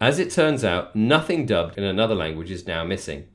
As 0.00 0.18
it 0.18 0.30
turns 0.30 0.64
out, 0.64 0.96
nothing 0.96 1.46
dubbed 1.46 1.78
in 1.78 1.84
another 1.84 2.14
language 2.14 2.50
is 2.50 2.66
now 2.66 2.82
missing. 2.84 3.28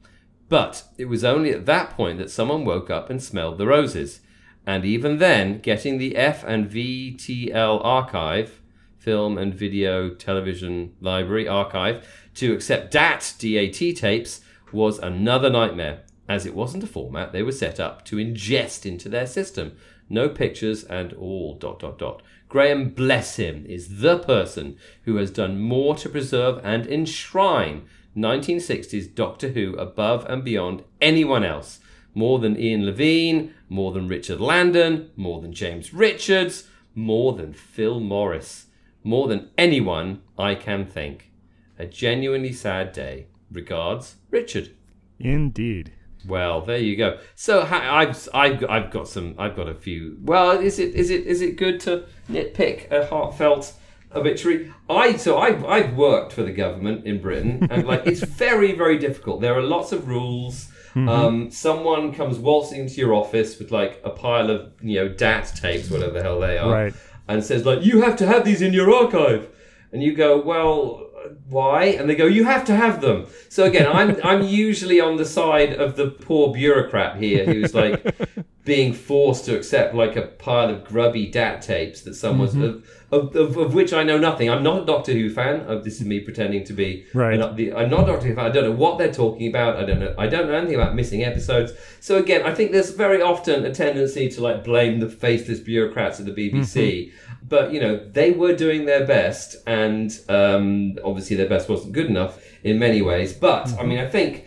But 0.50 0.84
it 0.98 1.06
was 1.06 1.24
only 1.24 1.52
at 1.52 1.68
that 1.68 1.92
point 1.92 2.18
that 2.18 2.32
someone 2.32 2.66
woke 2.66 2.90
up 2.90 3.10
and 3.10 3.22
smelled 3.22 3.58
the 3.58 3.68
roses. 3.68 4.20
And 4.66 4.84
even 4.84 5.20
then, 5.20 5.60
getting 5.60 5.98
the 5.98 6.18
F 6.18 6.44
and 6.44 6.70
VTL 6.70 7.80
archive, 7.84 8.60
film 8.98 9.38
and 9.38 9.54
video 9.54 10.10
television 10.10 10.94
library 11.00 11.48
archive, 11.48 12.06
to 12.36 12.54
accept 12.54 12.92
DAT 12.92 13.36
DAT 13.40 13.96
tapes 13.96 14.42
was 14.72 15.00
another 15.00 15.50
nightmare, 15.50 16.04
as 16.28 16.46
it 16.46 16.56
wasn't 16.56 16.84
a 16.84 16.88
format 16.88 17.32
they 17.32 17.44
were 17.44 17.52
set 17.52 17.80
up 17.80 18.06
to 18.06 18.18
ingest 18.18 18.86
into 18.86 19.08
their 19.08 19.26
system. 19.26 19.76
No 20.10 20.28
pictures 20.30 20.84
and 20.84 21.14
all 21.14 21.56
dot 21.56 21.80
dot 21.80 22.00
dot. 22.00 22.22
Graham, 22.48 22.90
bless 22.90 23.36
him, 23.36 23.66
is 23.68 24.00
the 24.02 24.18
person 24.18 24.78
who 25.04 25.18
has 25.18 25.30
done 25.30 25.60
more 25.60 25.96
to 25.96 26.10
preserve 26.10 26.60
and 26.64 26.88
enshrine 26.88 27.84
1960s 28.18 29.14
Doctor 29.14 29.50
Who 29.50 29.76
above 29.76 30.26
and 30.26 30.44
beyond 30.44 30.84
anyone 31.00 31.44
else. 31.44 31.80
More 32.16 32.40
than 32.40 32.60
Ian 32.60 32.86
Levine, 32.86 33.54
more 33.70 33.92
than 33.92 34.08
Richard 34.08 34.42
Landen, 34.42 35.12
more 35.16 35.42
than 35.42 35.54
James 35.54 35.94
Richards, 35.94 36.68
more 36.96 37.34
than 37.34 37.54
Phil 37.54 38.00
Morris, 38.00 38.66
more 39.04 39.28
than 39.28 39.50
anyone 39.58 40.22
I 40.38 40.56
can 40.56 40.86
think. 40.88 41.32
A 41.78 41.86
genuinely 41.86 42.52
sad 42.52 42.92
day. 42.92 43.28
Regards, 43.52 44.16
Richard. 44.32 44.72
Indeed. 45.20 45.94
Well, 46.28 46.62
there 46.62 46.78
you 46.78 46.96
go. 46.96 47.18
So 47.36 47.62
I've, 47.62 48.28
I've 48.34 48.64
I've 48.70 48.92
got 48.92 49.08
some 49.08 49.36
I've 49.38 49.56
got 49.56 49.70
a 49.70 49.76
few. 49.76 50.18
Well, 50.22 50.52
is 50.52 50.80
it 50.80 50.96
is 50.96 51.10
it 51.10 51.26
is 51.26 51.42
it 51.42 51.58
good 51.58 51.80
to 51.82 52.06
nitpick 52.30 52.92
a 52.92 53.06
heartfelt 53.06 53.74
obituary. 54.14 54.74
I 54.90 55.16
so 55.16 55.38
I've 55.38 55.64
I've 55.66 55.96
worked 55.96 56.34
for 56.34 56.44
the 56.44 56.52
government 56.52 57.06
in 57.06 57.22
Britain, 57.22 57.68
and 57.70 57.88
like 57.88 58.06
it's 58.06 58.22
very 58.24 58.74
very 58.74 58.98
difficult. 58.98 59.42
There 59.42 59.58
are 59.58 59.62
lots 59.62 59.92
of 59.92 60.08
rules. 60.08 60.70
Mm-hmm. 60.90 61.10
Um, 61.10 61.52
someone 61.52 62.14
comes 62.14 62.40
waltzing 62.40 62.82
into 62.82 62.96
your 62.96 63.14
office 63.14 63.60
with 63.60 63.72
like 63.72 64.02
a 64.04 64.10
pile 64.10 64.50
of 64.50 64.72
you 64.82 65.00
know 65.00 65.10
DAT 65.10 65.54
tapes, 65.56 65.90
whatever 65.90 66.14
the 66.14 66.24
hell 66.24 66.40
they 66.40 66.58
are, 66.58 66.72
right. 66.72 66.94
and 67.28 67.44
says 67.44 67.66
like 67.66 67.84
you 67.84 68.02
have 68.02 68.16
to 68.18 68.26
have 68.26 68.44
these 68.44 68.62
in 68.62 68.74
your 68.74 68.94
archive, 68.94 69.50
and 69.92 70.04
you 70.04 70.16
go 70.16 70.42
well. 70.42 71.06
Why? 71.48 71.86
And 71.86 72.10
they 72.10 72.16
go, 72.16 72.26
you 72.26 72.44
have 72.46 72.66
to 72.66 72.76
have 72.76 73.02
them. 73.02 73.28
So 73.50 73.66
again, 73.66 73.88
I'm 73.88 74.18
I'm 74.24 74.44
usually 74.44 75.00
on 75.00 75.18
the 75.18 75.26
side 75.26 75.74
of 75.74 75.96
the 75.96 76.08
poor 76.08 76.54
bureaucrat 76.54 77.18
here, 77.18 77.46
who's 77.46 77.74
like 77.74 78.16
being 78.70 78.94
forced 78.94 79.46
to 79.46 79.58
accept 79.58 79.96
like 79.96 80.16
a 80.16 80.22
pile 80.22 80.70
of 80.70 80.86
grubby 80.86 81.26
DAT 81.26 81.60
tapes 81.64 82.02
that 82.02 82.14
someone's 82.14 82.54
mm-hmm 82.54 82.86
of, 83.12 83.36
of, 83.36 83.58
of, 83.58 83.74
which 83.74 83.92
I 83.92 84.04
know 84.04 84.18
nothing. 84.18 84.50
I'm 84.50 84.62
not 84.62 84.84
a 84.84 84.86
Doctor 84.86 85.14
Who 85.14 85.30
fan. 85.30 85.66
Oh, 85.68 85.80
this 85.80 86.00
is 86.00 86.06
me 86.06 86.20
pretending 86.20 86.64
to 86.66 86.74
be. 86.74 87.06
Right. 87.14 87.40
An, 87.40 87.42
I'm 87.76 87.90
not 87.90 88.04
a 88.04 88.14
Doctor 88.14 88.28
Who 88.28 88.36
fan. 88.36 88.46
I 88.46 88.50
don't 88.50 88.64
know 88.64 88.72
what 88.72 88.98
they're 88.98 89.12
talking 89.12 89.48
about. 89.48 89.78
I 89.78 89.86
don't 89.86 90.00
know. 90.00 90.14
I 90.18 90.28
don't 90.28 90.48
know 90.48 90.54
anything 90.54 90.76
about 90.76 90.96
missing 90.96 91.24
episodes. 91.24 91.74
So 92.00 92.18
again, 92.18 92.46
I 92.46 92.54
think 92.54 92.72
there's 92.72 92.92
very 92.92 93.22
often 93.22 93.66
a 93.66 93.74
tendency 93.74 94.30
to 94.30 94.42
like 94.42 94.64
blame 94.64 95.00
the 95.00 95.10
faceless 95.10 95.60
bureaucrats 95.60 96.20
of 96.20 96.26
the 96.26 96.32
BBC. 96.32 97.08
Mm-hmm. 97.08 97.46
But 97.48 97.74
you 97.74 97.80
know, 97.80 97.98
they 97.98 98.32
were 98.32 98.56
doing 98.56 98.86
their 98.86 99.08
best, 99.08 99.56
and 99.66 100.18
um, 100.30 101.00
obviously 101.04 101.36
their 101.36 101.50
best 101.50 101.68
wasn't 101.68 101.94
good 101.94 102.08
enough 102.08 102.40
in 102.64 102.78
many 102.78 103.02
ways. 103.02 103.34
But 103.34 103.66
mm-hmm. 103.66 103.80
I 103.80 103.84
mean, 103.86 104.00
I 104.00 104.08
think 104.08 104.46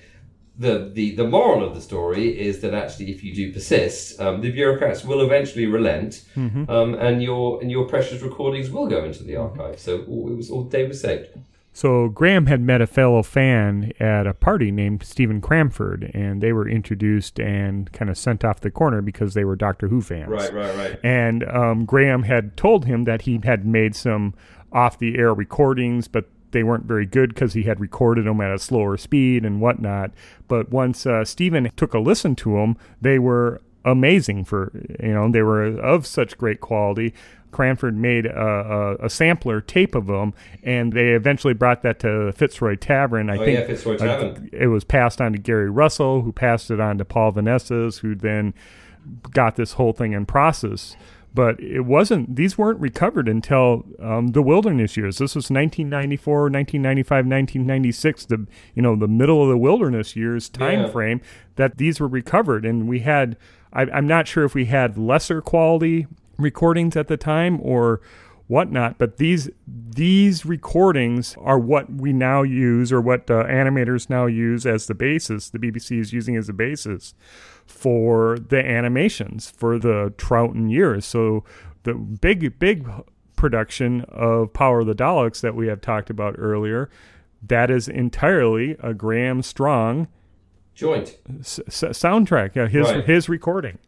the, 0.62 0.90
the, 0.94 1.16
the 1.16 1.24
moral 1.24 1.64
of 1.66 1.74
the 1.74 1.80
story 1.80 2.26
is 2.48 2.60
that 2.60 2.72
actually, 2.72 3.10
if 3.10 3.22
you 3.24 3.34
do 3.34 3.52
persist, 3.52 4.20
um, 4.20 4.40
the 4.40 4.50
bureaucrats 4.50 5.04
will 5.04 5.20
eventually 5.20 5.66
relent, 5.66 6.24
mm-hmm. 6.36 6.70
um, 6.70 6.94
and 6.94 7.22
your 7.22 7.60
and 7.60 7.70
your 7.70 7.86
precious 7.86 8.22
recordings 8.22 8.70
will 8.70 8.86
go 8.86 9.04
into 9.04 9.22
the 9.24 9.36
archive. 9.36 9.78
So 9.78 10.04
all, 10.04 10.30
it 10.32 10.36
was 10.36 10.50
all 10.50 10.64
day 10.64 10.86
was 10.86 11.00
saved. 11.00 11.28
So 11.74 12.08
Graham 12.08 12.46
had 12.46 12.60
met 12.60 12.80
a 12.82 12.86
fellow 12.86 13.22
fan 13.22 13.92
at 13.98 14.26
a 14.26 14.34
party 14.34 14.70
named 14.70 15.02
Stephen 15.02 15.40
Cranford, 15.40 16.10
and 16.14 16.42
they 16.42 16.52
were 16.52 16.68
introduced 16.68 17.40
and 17.40 17.90
kind 17.92 18.10
of 18.10 18.18
sent 18.18 18.44
off 18.44 18.60
the 18.60 18.70
corner 18.70 19.00
because 19.00 19.32
they 19.34 19.44
were 19.44 19.56
Doctor 19.56 19.88
Who 19.88 20.02
fans. 20.02 20.28
Right, 20.28 20.52
right, 20.52 20.76
right. 20.76 21.00
And 21.02 21.44
um, 21.48 21.86
Graham 21.86 22.24
had 22.24 22.56
told 22.56 22.84
him 22.84 23.04
that 23.04 23.22
he 23.22 23.40
had 23.42 23.66
made 23.66 23.96
some 23.96 24.34
off-the-air 24.70 25.34
recordings, 25.34 26.08
but 26.08 26.26
they 26.52 26.62
weren't 26.62 26.84
very 26.84 27.06
good 27.06 27.34
because 27.34 27.54
he 27.54 27.64
had 27.64 27.80
recorded 27.80 28.26
them 28.26 28.40
at 28.40 28.54
a 28.54 28.58
slower 28.58 28.96
speed 28.96 29.44
and 29.44 29.60
whatnot. 29.60 30.12
But 30.48 30.70
once 30.70 31.06
uh, 31.06 31.24
Stephen 31.24 31.70
took 31.76 31.94
a 31.94 31.98
listen 31.98 32.36
to 32.36 32.52
them, 32.52 32.76
they 33.00 33.18
were 33.18 33.60
amazing 33.84 34.44
for 34.44 34.70
you 35.02 35.12
know 35.12 35.30
they 35.30 35.42
were 35.42 35.64
of 35.64 36.06
such 36.06 36.38
great 36.38 36.60
quality. 36.60 37.12
Cranford 37.50 37.98
made 37.98 38.24
a, 38.24 38.96
a, 39.02 39.06
a, 39.06 39.10
sampler 39.10 39.60
tape 39.60 39.94
of 39.94 40.06
them, 40.06 40.32
and 40.62 40.94
they 40.94 41.10
eventually 41.10 41.52
brought 41.52 41.82
that 41.82 42.00
to 42.00 42.32
Fitzroy 42.32 42.76
Tavern. 42.76 43.28
I 43.28 43.36
oh, 43.36 43.44
think 43.44 43.58
yeah, 43.58 43.66
Fitzroy 43.66 43.98
Tavern. 43.98 44.48
It 44.54 44.68
was 44.68 44.84
passed 44.84 45.20
on 45.20 45.32
to 45.32 45.38
Gary 45.38 45.68
Russell, 45.68 46.22
who 46.22 46.32
passed 46.32 46.70
it 46.70 46.80
on 46.80 46.96
to 46.96 47.04
Paul 47.04 47.32
Vanezis, 47.32 47.98
who 47.98 48.14
then 48.14 48.54
got 49.32 49.56
this 49.56 49.72
whole 49.72 49.92
thing 49.92 50.12
in 50.12 50.24
process. 50.24 50.96
But 51.34 51.58
it 51.60 51.82
wasn't. 51.82 52.36
These 52.36 52.58
weren't 52.58 52.80
recovered 52.80 53.28
until 53.28 53.84
um, 54.00 54.28
the 54.28 54.42
wilderness 54.42 54.96
years. 54.96 55.18
This 55.18 55.34
was 55.34 55.50
1994, 55.50 56.42
1995, 56.50 57.16
1996. 57.26 58.26
The 58.26 58.46
you 58.74 58.82
know 58.82 58.96
the 58.96 59.08
middle 59.08 59.42
of 59.42 59.48
the 59.48 59.58
wilderness 59.58 60.14
years 60.16 60.48
time 60.48 60.80
Yeah. 60.80 60.88
frame 60.90 61.20
that 61.56 61.78
these 61.78 62.00
were 62.00 62.08
recovered, 62.08 62.64
and 62.64 62.88
we 62.88 63.00
had. 63.00 63.36
I, 63.74 63.82
I'm 63.84 64.06
not 64.06 64.28
sure 64.28 64.44
if 64.44 64.54
we 64.54 64.66
had 64.66 64.98
lesser 64.98 65.40
quality 65.40 66.06
recordings 66.36 66.94
at 66.96 67.08
the 67.08 67.16
time 67.16 67.58
or 67.62 68.02
whatnot, 68.52 68.98
but 68.98 69.16
these 69.16 69.48
these 69.66 70.44
recordings 70.46 71.36
are 71.40 71.58
what 71.58 71.90
we 71.92 72.12
now 72.12 72.42
use 72.42 72.92
or 72.92 73.00
what 73.00 73.30
uh, 73.30 73.44
animators 73.44 74.08
now 74.10 74.26
use 74.26 74.64
as 74.66 74.86
the 74.86 74.94
basis. 74.94 75.50
The 75.50 75.58
BBC 75.58 75.98
is 75.98 76.12
using 76.12 76.36
as 76.36 76.48
a 76.48 76.52
basis 76.52 77.14
for 77.66 78.38
the 78.38 78.64
animations 78.64 79.50
for 79.50 79.78
the 79.78 80.12
Troughton 80.16 80.70
years. 80.70 81.04
So 81.06 81.44
the 81.84 81.94
big 81.94 82.58
big 82.58 82.88
production 83.36 84.02
of 84.08 84.52
Power 84.52 84.80
of 84.80 84.86
the 84.86 84.94
Daleks 84.94 85.40
that 85.40 85.54
we 85.54 85.66
have 85.66 85.80
talked 85.80 86.10
about 86.10 86.36
earlier, 86.38 86.88
that 87.46 87.70
is 87.70 87.88
entirely 87.88 88.76
a 88.80 88.94
Graham 88.94 89.42
Strong 89.42 90.08
Joint. 90.74 91.18
s- 91.40 91.58
s- 91.66 91.82
soundtrack. 91.98 92.54
Yeah, 92.54 92.68
his 92.68 92.88
Right. 92.90 93.04
his 93.04 93.28
recording. 93.28 93.78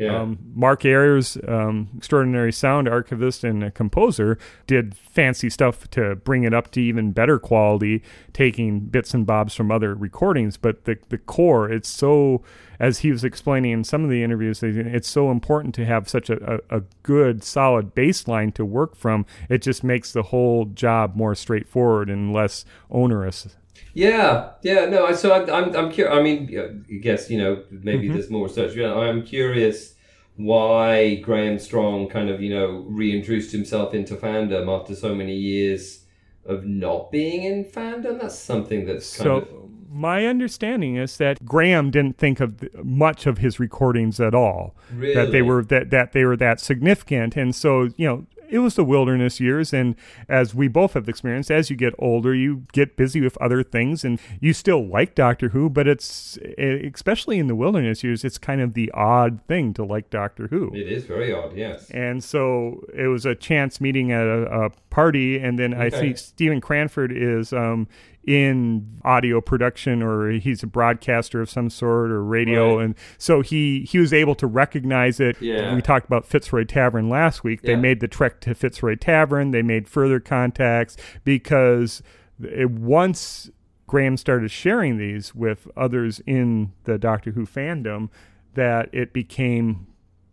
Yeah. 0.00 0.22
Um, 0.22 0.38
Mark 0.54 0.86
Ayres, 0.86 1.36
um, 1.46 1.90
extraordinary 1.94 2.52
sound 2.52 2.88
archivist 2.88 3.44
and 3.44 3.62
a 3.62 3.70
composer, 3.70 4.38
did 4.66 4.96
fancy 4.96 5.50
stuff 5.50 5.90
to 5.90 6.16
bring 6.16 6.44
it 6.44 6.54
up 6.54 6.70
to 6.70 6.80
even 6.80 7.12
better 7.12 7.38
quality, 7.38 8.02
taking 8.32 8.80
bits 8.80 9.12
and 9.12 9.26
bobs 9.26 9.54
from 9.54 9.70
other 9.70 9.94
recordings. 9.94 10.56
But 10.56 10.86
the 10.86 10.96
the 11.10 11.18
core, 11.18 11.70
it's 11.70 11.86
so, 11.86 12.42
as 12.78 13.00
he 13.00 13.10
was 13.10 13.24
explaining 13.24 13.72
in 13.72 13.84
some 13.84 14.02
of 14.02 14.08
the 14.08 14.22
interviews, 14.22 14.62
it's 14.62 15.08
so 15.08 15.30
important 15.30 15.74
to 15.74 15.84
have 15.84 16.08
such 16.08 16.30
a, 16.30 16.62
a, 16.70 16.78
a 16.78 16.82
good, 17.02 17.44
solid 17.44 17.94
baseline 17.94 18.54
to 18.54 18.64
work 18.64 18.96
from. 18.96 19.26
It 19.50 19.60
just 19.60 19.84
makes 19.84 20.12
the 20.12 20.22
whole 20.22 20.64
job 20.64 21.14
more 21.14 21.34
straightforward 21.34 22.08
and 22.08 22.32
less 22.32 22.64
onerous. 22.90 23.54
Yeah, 23.94 24.50
yeah, 24.62 24.86
no. 24.86 25.06
I- 25.06 25.14
So 25.14 25.32
I'm, 25.32 25.50
I'm, 25.50 25.76
I'm 25.76 25.90
curious. 25.90 26.16
I 26.16 26.22
mean, 26.22 26.84
I 26.90 26.94
guess 26.94 27.30
you 27.30 27.38
know, 27.38 27.62
maybe 27.70 28.04
Mm-hmm. 28.06 28.14
there's 28.14 28.30
more 28.30 28.46
research. 28.46 28.74
Yeah, 28.76 28.94
I'm 28.94 29.22
curious 29.22 29.94
why 30.36 31.16
Graham 31.16 31.58
Strong 31.58 32.08
kind 32.08 32.30
of, 32.30 32.40
you 32.40 32.50
know, 32.54 32.84
reintroduced 32.88 33.52
himself 33.52 33.92
into 33.94 34.14
fandom 34.16 34.68
after 34.74 34.94
so 34.94 35.14
many 35.14 35.36
years 35.36 36.04
of 36.46 36.64
not 36.64 37.10
being 37.10 37.42
in 37.44 37.64
fandom. 37.64 38.20
That's 38.20 38.38
something 38.38 38.86
that's 38.86 39.16
kind 39.16 39.24
So 39.24 39.36
of 39.36 39.48
my 39.92 40.24
understanding 40.26 40.96
is 40.96 41.16
that 41.18 41.44
Graham 41.44 41.90
didn't 41.90 42.16
think 42.16 42.40
of 42.40 42.62
much 42.84 43.26
of 43.26 43.38
his 43.38 43.58
recordings 43.60 44.20
at 44.20 44.34
all. 44.34 44.74
Really? 44.94 45.14
That 45.14 45.32
they 45.32 45.42
were 45.42 45.62
that 45.64 45.90
that 45.90 46.12
they 46.12 46.24
were 46.24 46.36
that 46.36 46.60
significant, 46.60 47.36
and 47.36 47.54
so 47.54 47.88
you 47.96 48.06
know. 48.06 48.26
It 48.50 48.58
was 48.58 48.74
the 48.74 48.84
wilderness 48.84 49.40
years, 49.40 49.72
and 49.72 49.94
as 50.28 50.54
we 50.54 50.68
both 50.68 50.94
have 50.94 51.08
experienced, 51.08 51.50
as 51.50 51.70
you 51.70 51.76
get 51.76 51.94
older, 51.98 52.34
you 52.34 52.64
get 52.72 52.96
busy 52.96 53.20
with 53.20 53.36
other 53.38 53.62
things, 53.62 54.04
and 54.04 54.20
you 54.40 54.52
still 54.52 54.86
like 54.86 55.14
Doctor 55.14 55.50
Who, 55.50 55.70
but 55.70 55.86
it's 55.86 56.38
especially 56.58 57.38
in 57.38 57.46
the 57.46 57.54
wilderness 57.54 58.02
years, 58.02 58.24
it's 58.24 58.38
kind 58.38 58.60
of 58.60 58.74
the 58.74 58.90
odd 58.92 59.40
thing 59.46 59.72
to 59.74 59.84
like 59.84 60.10
Doctor 60.10 60.48
Who. 60.48 60.70
It 60.74 60.90
is 60.90 61.04
very 61.04 61.32
odd. 61.32 61.56
Yes. 61.56 61.90
And 61.90 62.22
so 62.22 62.84
it 62.94 63.06
was 63.06 63.24
a 63.26 63.34
chance 63.34 63.80
meeting 63.80 64.12
at 64.12 64.26
a, 64.26 64.42
a 64.66 64.70
party, 64.90 65.38
and 65.38 65.58
then 65.58 65.72
I 65.74 65.86
Okay. 65.86 66.00
think 66.00 66.18
Stephen 66.18 66.60
Cranford 66.60 67.12
is 67.12 67.52
um, 67.52 67.88
in 68.26 69.00
audio 69.04 69.40
production, 69.40 70.02
or 70.02 70.30
he's 70.32 70.62
a 70.62 70.66
broadcaster 70.66 71.40
of 71.40 71.48
some 71.48 71.70
sort, 71.70 72.10
or 72.10 72.22
radio, 72.22 72.76
Right. 72.76 72.84
and 72.84 72.94
so 73.18 73.40
he 73.40 73.80
he 73.88 73.98
was 73.98 74.12
able 74.12 74.34
to 74.36 74.46
recognize 74.46 75.20
it. 75.20 75.40
Yeah. 75.40 75.74
We 75.74 75.80
talked 75.82 76.06
about 76.06 76.26
Fitzroy 76.26 76.64
Tavern 76.64 77.08
last 77.08 77.42
week. 77.44 77.62
They 77.62 77.76
made 77.76 78.00
the 78.00 78.08
trek 78.08 78.40
to 78.42 78.54
Fitzroy 78.54 78.96
Tavern. 78.96 79.50
They 79.52 79.62
made 79.62 79.88
further 79.88 80.20
contacts 80.20 80.96
because 81.24 82.02
it, 82.42 82.70
once 82.70 83.50
Graham 83.86 84.16
started 84.16 84.50
sharing 84.50 84.98
these 84.98 85.34
with 85.34 85.66
others 85.76 86.20
in 86.26 86.72
the 86.84 86.98
Doctor 86.98 87.32
Who 87.32 87.46
fandom, 87.46 88.08
that 88.54 88.88
it 88.92 89.12
became 89.12 89.86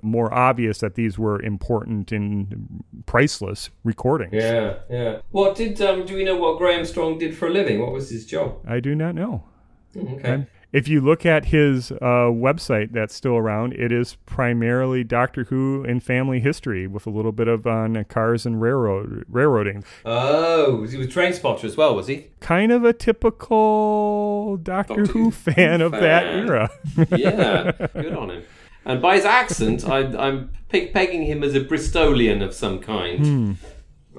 more 0.07 0.33
obvious 0.33 0.79
that 0.79 0.95
these 0.95 1.17
were 1.19 1.41
important 1.41 2.11
and 2.11 2.83
priceless 3.05 3.69
recordings. 3.83 4.33
Yeah, 4.33 4.75
yeah. 4.89 5.19
What 5.31 5.55
did 5.55 5.81
um? 5.81 6.05
Do 6.05 6.15
we 6.15 6.23
know 6.23 6.35
what 6.37 6.57
Graham 6.57 6.85
Strong 6.85 7.19
did 7.19 7.35
for 7.35 7.47
a 7.47 7.51
living? 7.51 7.79
What 7.81 7.91
was 7.91 8.09
his 8.09 8.25
job? 8.25 8.59
I 8.67 8.79
do 8.79 8.95
not 8.95 9.15
know. 9.15 9.43
Mm, 9.95 10.13
Okay. 10.19 10.45
If 10.73 10.89
you 10.89 10.99
look 10.99 11.25
at 11.25 11.45
his 11.45 11.93
uh, 11.93 12.27
website 12.29 12.91
that's 12.91 13.15
still 13.15 13.37
around, 13.37 13.71
it 13.73 13.89
is 13.89 14.17
primarily 14.25 15.01
Doctor 15.01 15.45
Who 15.45 15.85
and 15.87 16.03
family 16.03 16.41
history 16.41 16.87
with 16.87 17.07
a 17.07 17.09
little 17.09 17.31
bit 17.31 17.47
of 17.47 17.65
on 17.65 18.03
cars 18.09 18.45
and 18.45 18.61
railroad 18.61 19.23
railroading. 19.29 19.85
Oh, 20.05 20.83
he 20.83 20.97
was 20.97 21.07
train 21.07 21.31
spotter 21.31 21.65
as 21.65 21.77
well, 21.77 21.95
was 21.95 22.07
he? 22.07 22.27
Kind 22.41 22.73
of 22.73 22.83
a 22.83 22.91
typical 22.91 24.57
Doctor, 24.57 24.95
Doctor 24.97 25.11
Who 25.13 25.23
Who 25.23 25.31
fan 25.31 25.81
of 25.81 25.93
that 25.93 26.25
era. 26.25 26.69
Yeah, 27.15 27.71
good 27.93 28.13
on 28.13 28.31
him. 28.31 28.43
And 28.87 29.01
by 29.01 29.17
his 29.17 29.25
accent, 29.25 29.87
I, 29.87 29.99
I'm 30.17 30.49
peg- 30.69 30.93
pegging 30.93 31.23
him 31.23 31.43
as 31.43 31.53
a 31.53 31.59
Bristolian 31.59 32.41
of 32.43 32.53
some 32.53 32.79
kind. 32.79 33.57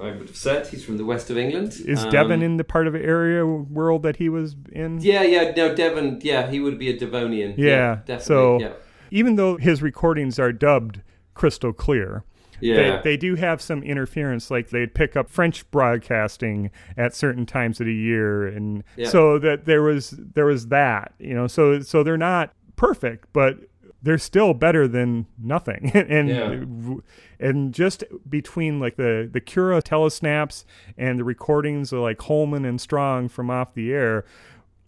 I 0.01 0.11
would 0.11 0.27
have 0.27 0.35
said 0.37 0.67
he's 0.67 0.85
from 0.85 0.97
the 0.97 1.03
west 1.03 1.29
of 1.29 1.37
England. 1.37 1.73
Hmm. 1.73 1.89
Is 1.89 2.05
Um, 2.05 2.09
Devon 2.11 2.41
in 2.41 2.55
the 2.57 2.63
part 2.63 2.87
of 2.87 2.95
area 2.95 3.45
world 3.45 4.03
that 4.03 4.15
he 4.17 4.29
was 4.29 4.55
in? 4.71 4.99
Yeah, 5.01 5.23
yeah, 5.23 5.51
no, 5.57 5.75
Devon. 5.75 6.19
Yeah, 6.23 6.49
he 6.49 6.59
would 6.61 6.79
be 6.79 6.89
a 6.89 6.97
Devonian. 6.97 7.55
Yeah, 7.57 7.95
definitely. 8.05 8.23
so- 8.25 8.59
yeah, 8.61 8.73
Even 9.11 9.35
though 9.35 9.57
his 9.57 9.81
recordings 9.81 10.39
are 10.39 10.53
dubbed 10.53 11.01
crystal 11.33 11.73
clear, 11.73 12.23
yeah, 12.61 12.75
they, 13.01 13.11
they 13.11 13.17
do 13.17 13.35
have 13.35 13.61
some 13.61 13.81
interference 13.83 14.51
like 14.51 14.69
they'd 14.69 14.93
pick 14.93 15.15
up 15.15 15.29
french 15.29 15.69
broadcasting 15.71 16.69
at 16.97 17.15
certain 17.15 17.45
times 17.45 17.79
of 17.79 17.85
the 17.85 17.93
year 17.93 18.45
and 18.47 18.83
Yeah. 18.97 19.07
so 19.09 19.39
that 19.39 19.65
there 19.65 19.81
was 19.81 20.09
there 20.35 20.45
was 20.45 20.67
that 20.67 21.13
you 21.19 21.33
know 21.33 21.47
so 21.47 21.79
so 21.79 22.03
they're 22.03 22.17
not 22.17 22.51
perfect 22.75 23.29
but 23.31 23.57
they're 24.01 24.17
still 24.17 24.53
better 24.53 24.87
than 24.87 25.25
nothing 25.37 25.91
and 25.93 27.01
and 27.39 27.73
just 27.73 28.03
between 28.29 28.79
like 28.79 28.95
the 28.95 29.29
the 29.31 29.41
cura 29.41 29.81
telesnaps 29.81 30.63
and 30.97 31.19
the 31.19 31.23
recordings 31.23 31.91
of 31.91 31.99
like 31.99 32.21
holman 32.21 32.65
and 32.65 32.79
strong 32.79 33.27
from 33.27 33.49
off 33.49 33.73
the 33.73 33.91
air 33.91 34.25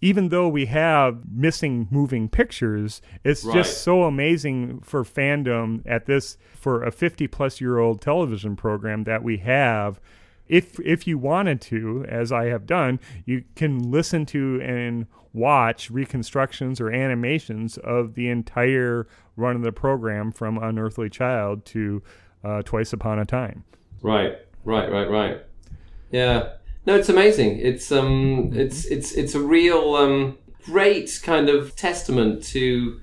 even 0.04 0.30
though 0.30 0.48
we 0.50 0.66
have 0.66 1.20
missing 1.32 1.88
moving 1.92 2.28
pictures, 2.28 3.04
it's 3.24 3.44
Right. 3.44 3.54
just 3.54 3.84
so 3.84 4.06
amazing 4.06 4.80
for 4.80 5.04
fandom 5.04 5.84
at 5.86 6.08
this 6.08 6.40
for 6.56 6.82
a 6.84 6.92
50 6.92 7.28
plus 7.28 7.62
year 7.62 7.78
old 7.78 8.02
television 8.02 8.56
program 8.56 9.04
that 9.04 9.22
we 9.24 9.38
have. 9.38 10.02
If 10.52 10.78
if 10.82 11.08
you 11.08 11.18
wanted 11.18 11.62
to, 11.62 12.06
as 12.10 12.32
I 12.32 12.46
have 12.48 12.66
done, 12.68 13.00
you 13.26 13.46
can 13.56 13.90
listen 13.90 14.26
to 14.28 14.62
and 14.62 15.08
watch 15.34 15.90
reconstructions 15.90 16.82
or 16.82 16.92
animations 16.92 17.78
of 17.78 18.16
the 18.16 18.28
entire 18.30 19.08
run 19.38 19.56
of 19.56 19.62
the 19.62 19.72
program 19.72 20.30
from 20.34 20.58
Unearthly 20.58 21.10
Child 21.10 21.64
to 21.68 22.04
uh, 22.44 22.62
Twice 22.64 22.92
Upon 22.92 23.18
a 23.18 23.26
Time. 23.26 23.64
right, 24.02 24.38
right, 24.66 24.92
right, 24.92 25.10
right. 25.10 25.46
Yeah, 26.12 26.50
no, 26.86 26.98
it's 26.98 27.08
amazing. 27.08 27.60
It's 27.60 27.90
um, 27.90 28.52
it's 28.54 28.84
it's 28.86 29.14
it's 29.14 29.36
a 29.36 29.40
real 29.40 29.96
um, 29.96 30.38
great 30.66 31.22
kind 31.24 31.48
of 31.48 31.78
testament 31.78 32.44
to 32.48 33.00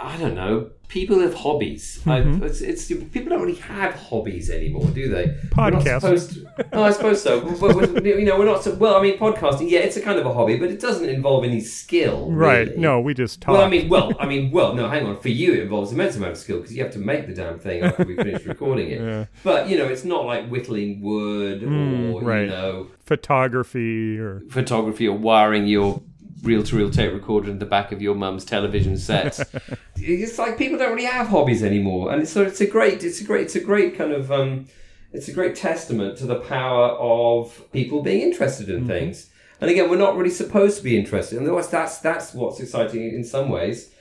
I 0.00 0.16
don't 0.16 0.34
know. 0.34 0.70
People 0.88 1.20
have 1.20 1.34
hobbies. 1.34 2.00
I, 2.06 2.20
it's, 2.20 2.62
it's 2.62 2.86
people 2.86 3.24
don't 3.28 3.42
really 3.42 3.56
have 3.56 3.92
hobbies 3.94 4.48
anymore, 4.48 4.86
do 4.86 5.06
they? 5.10 5.36
We're 5.54 5.70
not 5.70 5.82
Podcasters. 5.82 6.00
supposed 6.00 6.32
to- 6.32 6.66
no, 6.72 6.82
I 6.82 6.90
suppose 6.92 7.22
so. 7.22 7.40
But, 7.60 7.92
but, 7.92 8.04
you 8.06 8.24
know, 8.24 8.38
we're 8.38 8.46
not. 8.46 8.64
So, 8.64 8.74
well, 8.74 8.96
I 8.96 9.02
mean, 9.02 9.18
podcasting. 9.18 9.68
Yeah, 9.68 9.80
it's 9.80 9.98
a 9.98 10.00
kind 10.00 10.18
of 10.18 10.24
a 10.24 10.32
hobby, 10.32 10.56
but 10.56 10.70
it 10.70 10.80
doesn't 10.80 11.06
involve 11.06 11.44
any 11.44 11.60
skill. 11.60 12.30
Right. 12.32 12.68
really. 12.68 12.80
No, 12.80 13.00
we 13.02 13.12
just 13.12 13.42
talk. 13.42 13.52
Well, 13.52 13.62
I 13.64 13.68
mean, 13.68 13.90
well, 13.90 14.12
I 14.18 14.24
mean, 14.24 14.50
well, 14.50 14.74
no, 14.74 14.88
hang 14.88 15.04
on. 15.04 15.18
For 15.20 15.28
you, 15.28 15.52
it 15.52 15.60
involves 15.60 15.92
immense 15.92 16.16
amount 16.16 16.32
of 16.32 16.38
skill 16.38 16.56
because 16.60 16.74
you 16.74 16.82
have 16.82 16.92
to 16.94 16.98
make 16.98 17.26
the 17.26 17.34
damn 17.34 17.58
thing 17.58 17.82
after 17.82 18.04
we 18.04 18.16
finish 18.16 18.46
recording 18.46 18.88
it. 18.90 19.28
But 19.44 19.68
you 19.68 19.76
know, 19.76 19.84
it's 19.84 20.04
not 20.04 20.24
like 20.24 20.48
whittling 20.48 21.02
wood 21.02 21.62
or 21.64 21.66
Mm, 21.66 22.22
right. 22.24 22.42
you 22.42 22.46
know 22.46 22.86
photography 23.04 24.18
or 24.18 24.42
photography 24.50 25.06
or 25.08 25.16
wiring 25.16 25.66
your 25.66 26.02
reel-to-reel 26.42 26.90
tape 26.90 27.12
recorder 27.12 27.50
in 27.50 27.58
the 27.58 27.66
back 27.66 27.92
of 27.92 28.00
your 28.00 28.14
mum's 28.14 28.44
television 28.44 28.96
set. 28.96 29.38
it's 29.96 30.38
like 30.38 30.58
people 30.58 30.78
don't 30.78 30.94
really 30.94 31.06
have 31.06 31.28
hobbies 31.28 31.62
anymore, 31.62 32.12
and 32.12 32.28
so 32.28 32.42
it's 32.42 32.60
a 32.60 32.66
great, 32.66 33.02
it's 33.04 33.20
a 33.20 33.24
great, 33.24 33.42
it's 33.42 33.56
a 33.56 33.60
great 33.60 33.96
kind 33.96 34.12
of, 34.12 34.30
um, 34.30 34.66
it's 35.12 35.28
a 35.28 35.32
great 35.32 35.56
testament 35.56 36.18
to 36.18 36.26
the 36.26 36.40
power 36.40 36.90
of 36.90 37.70
people 37.72 38.02
being 38.02 38.22
interested 38.22 38.68
in 38.68 38.86
things. 38.86 39.30
And 39.60 39.70
again, 39.70 39.90
we're 39.90 39.96
not 39.96 40.16
really 40.16 40.30
supposed 40.30 40.78
to 40.78 40.84
be 40.84 40.98
interested, 40.98 41.38
and 41.38 41.46
that's 41.46 41.68
that's 41.68 41.98
that's 41.98 42.34
what's 42.34 42.60
exciting 42.60 43.02
in 43.14 43.24
some 43.24 43.48
ways. 43.48 43.92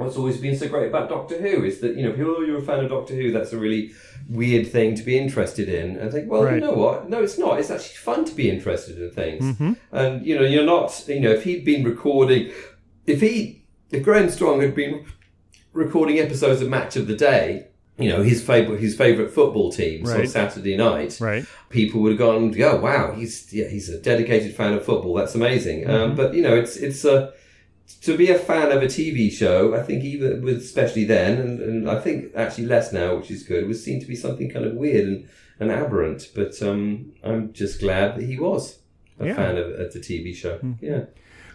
What's 0.00 0.16
always 0.16 0.38
been 0.38 0.56
so 0.56 0.66
great 0.66 0.88
about 0.88 1.10
Doctor 1.10 1.36
Who 1.38 1.62
is 1.64 1.80
that 1.80 1.94
you 1.94 2.02
know 2.04 2.12
people, 2.12 2.34
oh, 2.38 2.40
you're 2.40 2.58
a 2.58 2.62
fan 2.62 2.82
of 2.82 2.88
Doctor 2.90 3.14
Who. 3.14 3.30
That's 3.32 3.52
a 3.52 3.58
really 3.58 3.92
weird 4.30 4.66
thing 4.68 4.94
to 4.94 5.02
be 5.02 5.18
interested 5.18 5.68
in. 5.68 5.96
And 5.96 6.10
think, 6.10 6.30
well, 6.30 6.44
Right. 6.44 6.54
you 6.54 6.60
know 6.62 6.72
what? 6.72 7.10
No, 7.10 7.22
it's 7.22 7.36
not. 7.36 7.58
It's 7.60 7.70
actually 7.70 7.96
fun 7.96 8.24
to 8.24 8.34
be 8.34 8.48
interested 8.48 8.98
in 8.98 9.10
things. 9.10 9.76
And 9.92 10.24
you 10.26 10.36
know, 10.36 10.42
you're 10.44 10.64
not. 10.64 11.04
You 11.06 11.20
know, 11.20 11.30
if 11.32 11.44
he'd 11.44 11.64
been 11.66 11.84
recording, 11.84 12.50
if 13.06 13.20
he, 13.20 13.62
if 13.90 14.02
Graham 14.02 14.30
Strong 14.30 14.62
had 14.62 14.74
been 14.74 15.04
recording 15.74 16.18
episodes 16.18 16.62
of 16.62 16.68
Match 16.70 16.96
of 16.96 17.06
the 17.06 17.14
Day 17.16 17.66
you 17.98 18.08
know 18.08 18.22
his 18.22 18.42
favorite 18.42 18.80
his 18.80 18.96
favorite 18.96 19.30
football 19.30 19.70
team 19.70 20.04
Right. 20.04 20.20
on 20.20 20.26
Saturday 20.26 20.74
night, 20.74 21.18
Right. 21.20 21.44
people 21.68 22.00
would 22.00 22.12
have 22.12 22.18
gone, 22.18 22.54
"Oh 22.62 22.76
wow, 22.80 23.12
he's 23.14 23.52
yeah, 23.52 23.68
he's 23.68 23.90
a 23.90 23.98
dedicated 24.00 24.54
fan 24.54 24.72
of 24.72 24.82
football. 24.86 25.12
That's 25.12 25.34
amazing." 25.34 25.82
Mm-hmm. 25.82 25.90
Um, 25.90 26.14
but 26.14 26.32
you 26.34 26.40
know, 26.40 26.56
it's 26.56 26.78
it's 26.78 27.04
a 27.04 27.34
to 28.02 28.16
be 28.16 28.30
a 28.30 28.38
fan 28.38 28.72
of 28.72 28.82
a 28.82 28.86
TV 28.86 29.30
show. 29.30 29.74
I 29.74 29.82
think 29.82 30.04
even 30.04 30.42
with 30.42 30.58
especially 30.58 31.04
then, 31.04 31.38
and, 31.38 31.60
and 31.60 31.90
I 31.90 32.00
think 32.00 32.32
actually 32.36 32.66
less 32.66 32.92
now, 32.92 33.16
which 33.16 33.30
is 33.30 33.42
good, 33.42 33.66
was 33.68 33.82
seen 33.84 34.00
to 34.00 34.06
be 34.06 34.16
something 34.16 34.50
kind 34.50 34.64
of 34.64 34.74
weird 34.74 35.06
and, 35.06 35.28
and 35.58 35.70
aberrant. 35.70 36.28
But 36.34 36.60
um, 36.62 37.12
I'm 37.22 37.52
just 37.52 37.80
glad 37.80 38.16
that 38.16 38.24
he 38.24 38.38
was 38.38 38.78
a 39.18 39.26
Yeah. 39.26 39.34
fan 39.34 39.58
of, 39.58 39.68
of 39.72 39.92
the 39.92 40.00
TV 40.00 40.34
show. 40.34 40.58
Yeah. 40.80 41.04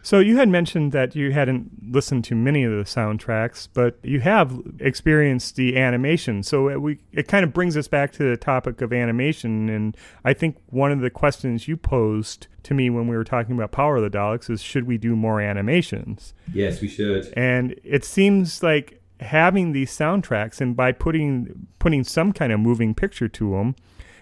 So 0.05 0.19
you 0.19 0.37
had 0.37 0.49
mentioned 0.49 0.91
that 0.91 1.15
you 1.15 1.31
hadn't 1.31 1.91
listened 1.91 2.25
to 2.25 2.35
many 2.35 2.63
of 2.63 2.71
the 2.71 2.83
soundtracks, 2.83 3.67
but 3.73 3.97
you 4.03 4.19
have 4.19 4.61
experienced 4.77 5.55
the 5.55 5.75
animation. 5.77 6.43
So 6.43 6.69
it, 6.69 6.79
we 6.79 6.99
it 7.11 7.27
kind 7.27 7.43
of 7.43 7.53
brings 7.53 7.75
us 7.75 7.87
back 7.87 8.11
to 8.13 8.23
the 8.23 8.37
topic 8.37 8.81
of 8.81 8.93
animation, 8.93 9.67
and 9.67 9.97
I 10.23 10.33
think 10.33 10.57
one 10.67 10.91
of 10.91 10.99
the 10.99 11.09
questions 11.09 11.67
you 11.67 11.75
posed 11.75 12.45
to 12.61 12.75
me 12.75 12.91
when 12.91 13.07
we 13.07 13.17
were 13.17 13.23
talking 13.23 13.55
about 13.55 13.71
Power 13.71 13.95
of 13.95 14.03
the 14.03 14.15
Daleks 14.15 14.47
is 14.47 14.61
should 14.61 14.85
we 14.85 14.99
do 14.99 15.15
more 15.15 15.41
animations? 15.41 16.35
Yes, 16.53 16.81
we 16.81 16.87
should. 16.87 17.33
And 17.35 17.73
it 17.83 18.05
seems 18.05 18.61
like 18.61 19.01
having 19.21 19.71
these 19.71 19.89
soundtracks 19.89 20.61
and 20.61 20.75
by 20.75 20.91
putting 20.91 21.67
putting 21.79 22.03
some 22.03 22.31
kind 22.31 22.53
of 22.53 22.59
moving 22.59 22.93
picture 22.93 23.27
to 23.29 23.53
them, 23.53 23.75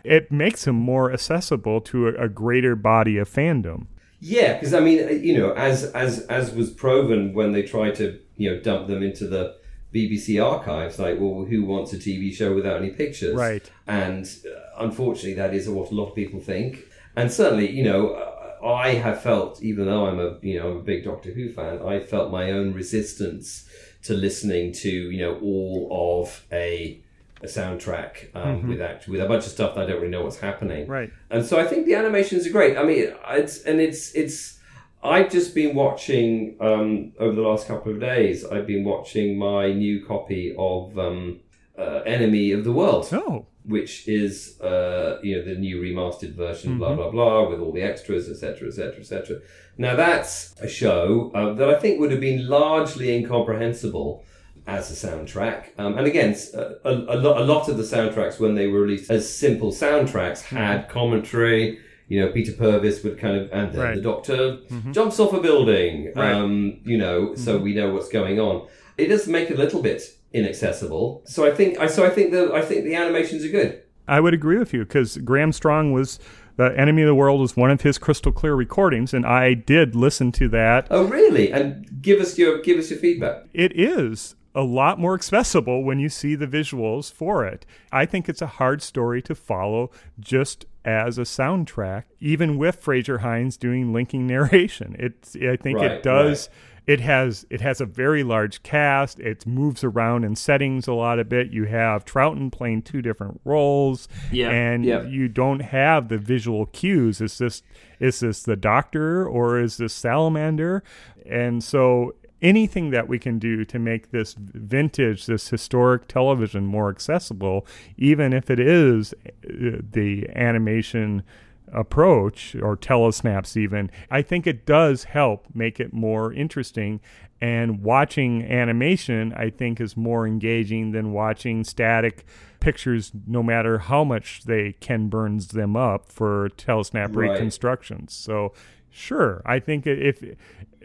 it 0.05 0.31
makes 0.31 0.63
them 0.63 0.77
more 0.77 1.11
accessible 1.11 1.81
to 1.81 2.07
a, 2.07 2.13
a 2.23 2.29
greater 2.29 2.77
body 2.77 3.17
of 3.17 3.29
fandom. 3.29 3.87
Yeah, 4.25 4.53
because 4.53 4.73
I 4.73 4.79
mean, 4.79 5.05
uh, 5.05 5.11
you 5.11 5.37
know, 5.37 5.51
as 5.51 5.83
as 5.83 6.21
as 6.27 6.53
was 6.55 6.69
proven 6.69 7.33
when 7.33 7.51
they 7.51 7.61
tried 7.61 7.95
to 7.95 8.21
you 8.37 8.51
know 8.51 8.61
dump 8.61 8.87
them 8.87 9.03
into 9.03 9.27
the 9.27 9.57
BBC 9.93 10.41
archives, 10.41 10.97
like, 10.97 11.19
well, 11.19 11.43
who 11.43 11.65
wants 11.65 11.91
a 11.91 11.97
TV 11.97 12.33
show 12.33 12.55
without 12.55 12.77
any 12.77 12.91
pictures? 12.91 13.35
Right. 13.35 13.69
And 13.85 14.25
uh, 14.45 14.85
unfortunately, 14.85 15.33
that 15.33 15.53
is 15.53 15.67
what 15.67 15.91
a 15.91 15.93
lot 15.93 16.07
of 16.07 16.15
people 16.15 16.39
think. 16.39 16.85
And 17.17 17.29
certainly, 17.29 17.69
you 17.69 17.83
know, 17.83 18.11
uh, 18.11 18.65
I 18.65 18.93
have 18.93 19.21
felt, 19.21 19.61
even 19.61 19.87
though 19.87 20.05
I'm 20.05 20.21
a 20.21 20.37
you 20.41 20.57
know 20.57 20.71
I'm 20.71 20.77
a 20.77 20.83
big 20.83 21.03
Doctor 21.03 21.31
Who 21.31 21.51
fan, 21.51 21.81
I 21.81 21.99
felt 21.99 22.31
my 22.31 22.51
own 22.51 22.73
resistance 22.73 23.67
to 24.03 24.13
listening 24.13 24.71
to 24.83 24.89
you 24.89 25.19
know 25.19 25.37
all 25.41 26.21
of 26.23 26.45
a 26.49 27.02
a 27.43 27.47
soundtrack 27.47 28.33
um, 28.33 28.67
with 28.67 28.81
act 28.81 29.07
with 29.07 29.21
a 29.21 29.25
bunch 29.27 29.45
of 29.45 29.51
stuff 29.51 29.75
that 29.75 29.83
I 29.83 29.85
don't 29.87 29.97
really 29.97 30.09
know 30.09 30.23
what's 30.23 30.39
happening. 30.39 30.87
Right. 30.87 31.11
And 31.29 31.45
so 31.45 31.59
I 31.59 31.65
think 31.65 31.85
the 31.85 31.95
animations 31.95 32.47
are 32.47 32.51
great. 32.51 32.77
I 32.77 32.83
mean, 32.83 33.13
it's 33.29 33.61
and 33.63 33.79
it's 33.79 34.13
it's. 34.15 34.59
I've 35.03 35.29
just 35.29 35.53
been 35.53 35.75
watching 35.75 36.55
um, 36.61 37.11
over 37.19 37.35
the 37.35 37.41
last 37.41 37.67
couple 37.67 37.91
of 37.91 37.99
days. 37.99 38.45
I've 38.45 38.65
been 38.65 38.85
watching 38.85 39.37
my 39.37 39.73
new 39.73 40.05
copy 40.05 40.55
of 40.57 40.97
um, 40.97 41.41
uh, 41.77 41.99
Enemy 42.05 42.51
of 42.53 42.63
the 42.63 42.71
World, 42.71 43.09
Oh, 43.11 43.45
which 43.65 44.07
is 44.07 44.59
uh, 44.61 45.19
you 45.21 45.35
know 45.35 45.43
the 45.43 45.55
new 45.55 45.81
remastered 45.81 46.35
version, 46.35 46.77
blah 46.77 46.95
blah 46.95 47.11
blah, 47.11 47.49
with 47.49 47.59
all 47.59 47.73
the 47.73 47.81
extras, 47.81 48.29
etc., 48.29 48.69
etc., 48.69 48.99
etc. 48.99 49.41
Now 49.77 49.97
that's 49.97 50.55
a 50.61 50.69
show 50.69 51.31
uh, 51.35 51.53
that 51.55 51.69
I 51.69 51.77
think 51.77 51.99
would 51.99 52.11
have 52.11 52.21
been 52.21 52.47
largely 52.47 53.13
incomprehensible 53.13 54.23
as 54.67 54.89
a 54.91 55.07
soundtrack. 55.07 55.67
Um, 55.77 55.97
and 55.97 56.07
again, 56.07 56.31
s- 56.31 56.53
a, 56.53 56.77
a, 56.85 56.91
a 56.91 57.17
lot, 57.17 57.41
a 57.41 57.43
lot 57.43 57.69
of 57.69 57.77
the 57.77 57.83
soundtracks 57.83 58.39
when 58.39 58.55
they 58.55 58.67
were 58.67 58.81
released 58.81 59.09
as 59.11 59.27
simple 59.33 59.71
soundtracks 59.71 60.41
had 60.43 60.87
commentary. 60.89 61.79
You 62.07 62.19
know, 62.21 62.31
Peter 62.31 62.51
Purves 62.51 63.03
would 63.03 63.17
kind 63.17 63.37
of, 63.37 63.49
and 63.51 63.75
Right. 63.75 63.95
the 63.95 64.01
Doctor 64.01 64.59
jumps 64.91 65.19
off 65.19 65.33
a 65.33 65.39
building. 65.41 66.11
Right. 66.15 66.31
Um, 66.33 66.79
you 66.83 66.97
know, 66.97 67.33
so 67.35 67.57
we 67.57 67.73
know 67.73 67.93
what's 67.93 68.09
going 68.09 68.39
on. 68.39 68.67
It 68.97 69.07
does 69.07 69.27
make 69.27 69.49
it 69.49 69.55
a 69.55 69.57
little 69.57 69.81
bit 69.81 70.01
inaccessible. 70.33 71.23
So 71.25 71.45
I 71.45 71.51
think, 71.51 71.79
I 71.79 71.87
so 71.87 72.05
I 72.05 72.09
think 72.09 72.31
the 72.31 72.53
I 72.53 72.61
think 72.61 72.83
the 72.83 72.95
animations 72.95 73.43
are 73.45 73.49
good. 73.49 73.81
I 74.07 74.19
would 74.19 74.33
agree 74.33 74.57
with 74.57 74.73
you 74.73 74.81
because 74.81 75.17
Graham 75.17 75.51
Strong 75.53 75.93
was 75.93 76.19
the 76.57 76.77
enemy 76.77 77.01
of 77.03 77.07
the 77.07 77.15
world 77.15 77.39
was 77.39 77.55
one 77.57 77.71
of 77.71 77.81
his 77.81 77.97
crystal 77.97 78.31
clear 78.31 78.53
recordings, 78.53 79.13
and 79.13 79.25
I 79.25 79.53
did 79.53 79.95
listen 79.95 80.31
to 80.33 80.49
that. 80.49 80.87
Oh, 80.91 81.05
really? 81.05 81.51
And 81.51 82.01
give 82.01 82.19
us 82.19 82.37
your 82.37 82.61
give 82.61 82.77
us 82.77 82.89
your 82.91 82.99
feedback. 82.99 83.45
It 83.53 83.71
is 83.79 84.35
a 84.55 84.61
lot 84.61 84.99
more 84.99 85.15
accessible 85.15 85.83
when 85.83 85.99
you 85.99 86.09
see 86.09 86.35
the 86.35 86.47
visuals 86.47 87.11
for 87.11 87.45
it. 87.45 87.65
I 87.91 88.05
think 88.05 88.29
it's 88.29 88.41
a 88.41 88.47
hard 88.47 88.81
story 88.81 89.21
to 89.23 89.35
follow 89.35 89.89
just 90.19 90.65
as 90.85 91.17
a 91.17 91.21
soundtrack, 91.21 92.03
even 92.19 92.57
with 92.57 92.75
Frazer 92.81 93.19
Hines 93.19 93.57
doing 93.57 93.93
linking 93.93 94.27
narration. 94.27 94.95
It's 94.99 95.35
I 95.35 95.55
think 95.55 95.79
Right, 95.79 95.91
it 95.91 96.03
does. 96.03 96.49
It 96.85 96.99
has 96.99 97.45
it 97.49 97.61
has 97.61 97.79
a 97.79 97.85
very 97.85 98.23
large 98.23 98.61
cast. 98.61 99.17
It 99.21 99.47
moves 99.47 99.85
around 99.85 100.25
in 100.25 100.35
settings 100.35 100.85
a 100.85 100.93
lot 100.93 101.17
of 101.17 101.29
bit. 101.29 101.49
You 101.51 101.63
have 101.63 102.03
Troughton 102.03 102.51
playing 102.51 102.81
two 102.81 103.01
different 103.01 103.39
roles, 103.45 104.09
Yeah, 104.33 104.49
and 104.49 104.83
yeah. 104.83 105.03
you 105.03 105.29
don't 105.29 105.61
have 105.61 106.09
the 106.09 106.17
visual 106.17 106.65
cues. 106.65 107.21
Is 107.21 107.37
this 107.37 107.63
is 108.01 108.19
this 108.19 108.43
the 108.43 108.57
Doctor 108.57 109.25
or 109.25 109.61
is 109.61 109.77
this 109.77 109.93
Salamander? 109.93 110.83
And 111.25 111.63
so 111.63 112.15
anything 112.43 112.91
that 112.91 113.07
we 113.07 113.17
can 113.17 113.39
do 113.39 113.65
to 113.65 113.79
make 113.79 114.11
this 114.11 114.35
vintage, 114.37 115.25
this 115.25 115.47
historic 115.49 116.07
television 116.07 116.65
more 116.67 116.89
accessible, 116.89 117.65
even 117.97 118.33
if 118.33 118.51
it 118.51 118.59
is 118.59 119.13
uh, 119.25 119.79
the 119.91 120.27
animation 120.35 121.23
approach 121.71 122.55
or 122.61 122.77
telesnaps 122.77 123.57
even 123.57 123.89
i 124.11 124.21
think 124.21 124.45
it 124.45 124.63
does 124.63 125.05
help 125.05 125.47
make 125.55 125.79
it 125.79 125.91
more 125.91 126.31
interesting 126.33 126.99
and 127.41 127.81
watching 127.81 128.43
animation 128.43 129.33
i 129.33 129.49
think 129.49 129.81
is 129.81 129.97
more 129.97 130.27
engaging 130.27 130.91
than 130.91 131.11
watching 131.13 131.63
static 131.63 132.25
pictures 132.59 133.11
no 133.25 133.41
matter 133.41 133.79
how 133.79 134.03
much 134.03 134.43
they 134.43 134.73
ken 134.81 135.07
burns 135.07 135.47
them 135.47 135.75
up 135.75 136.11
for 136.11 136.49
telesnap 136.57 137.15
Right. 137.15 137.31
reconstructions 137.31 138.13
so 138.13 138.53
sure 138.93 139.41
i 139.45 139.59
think 139.59 139.85
if 139.87 140.23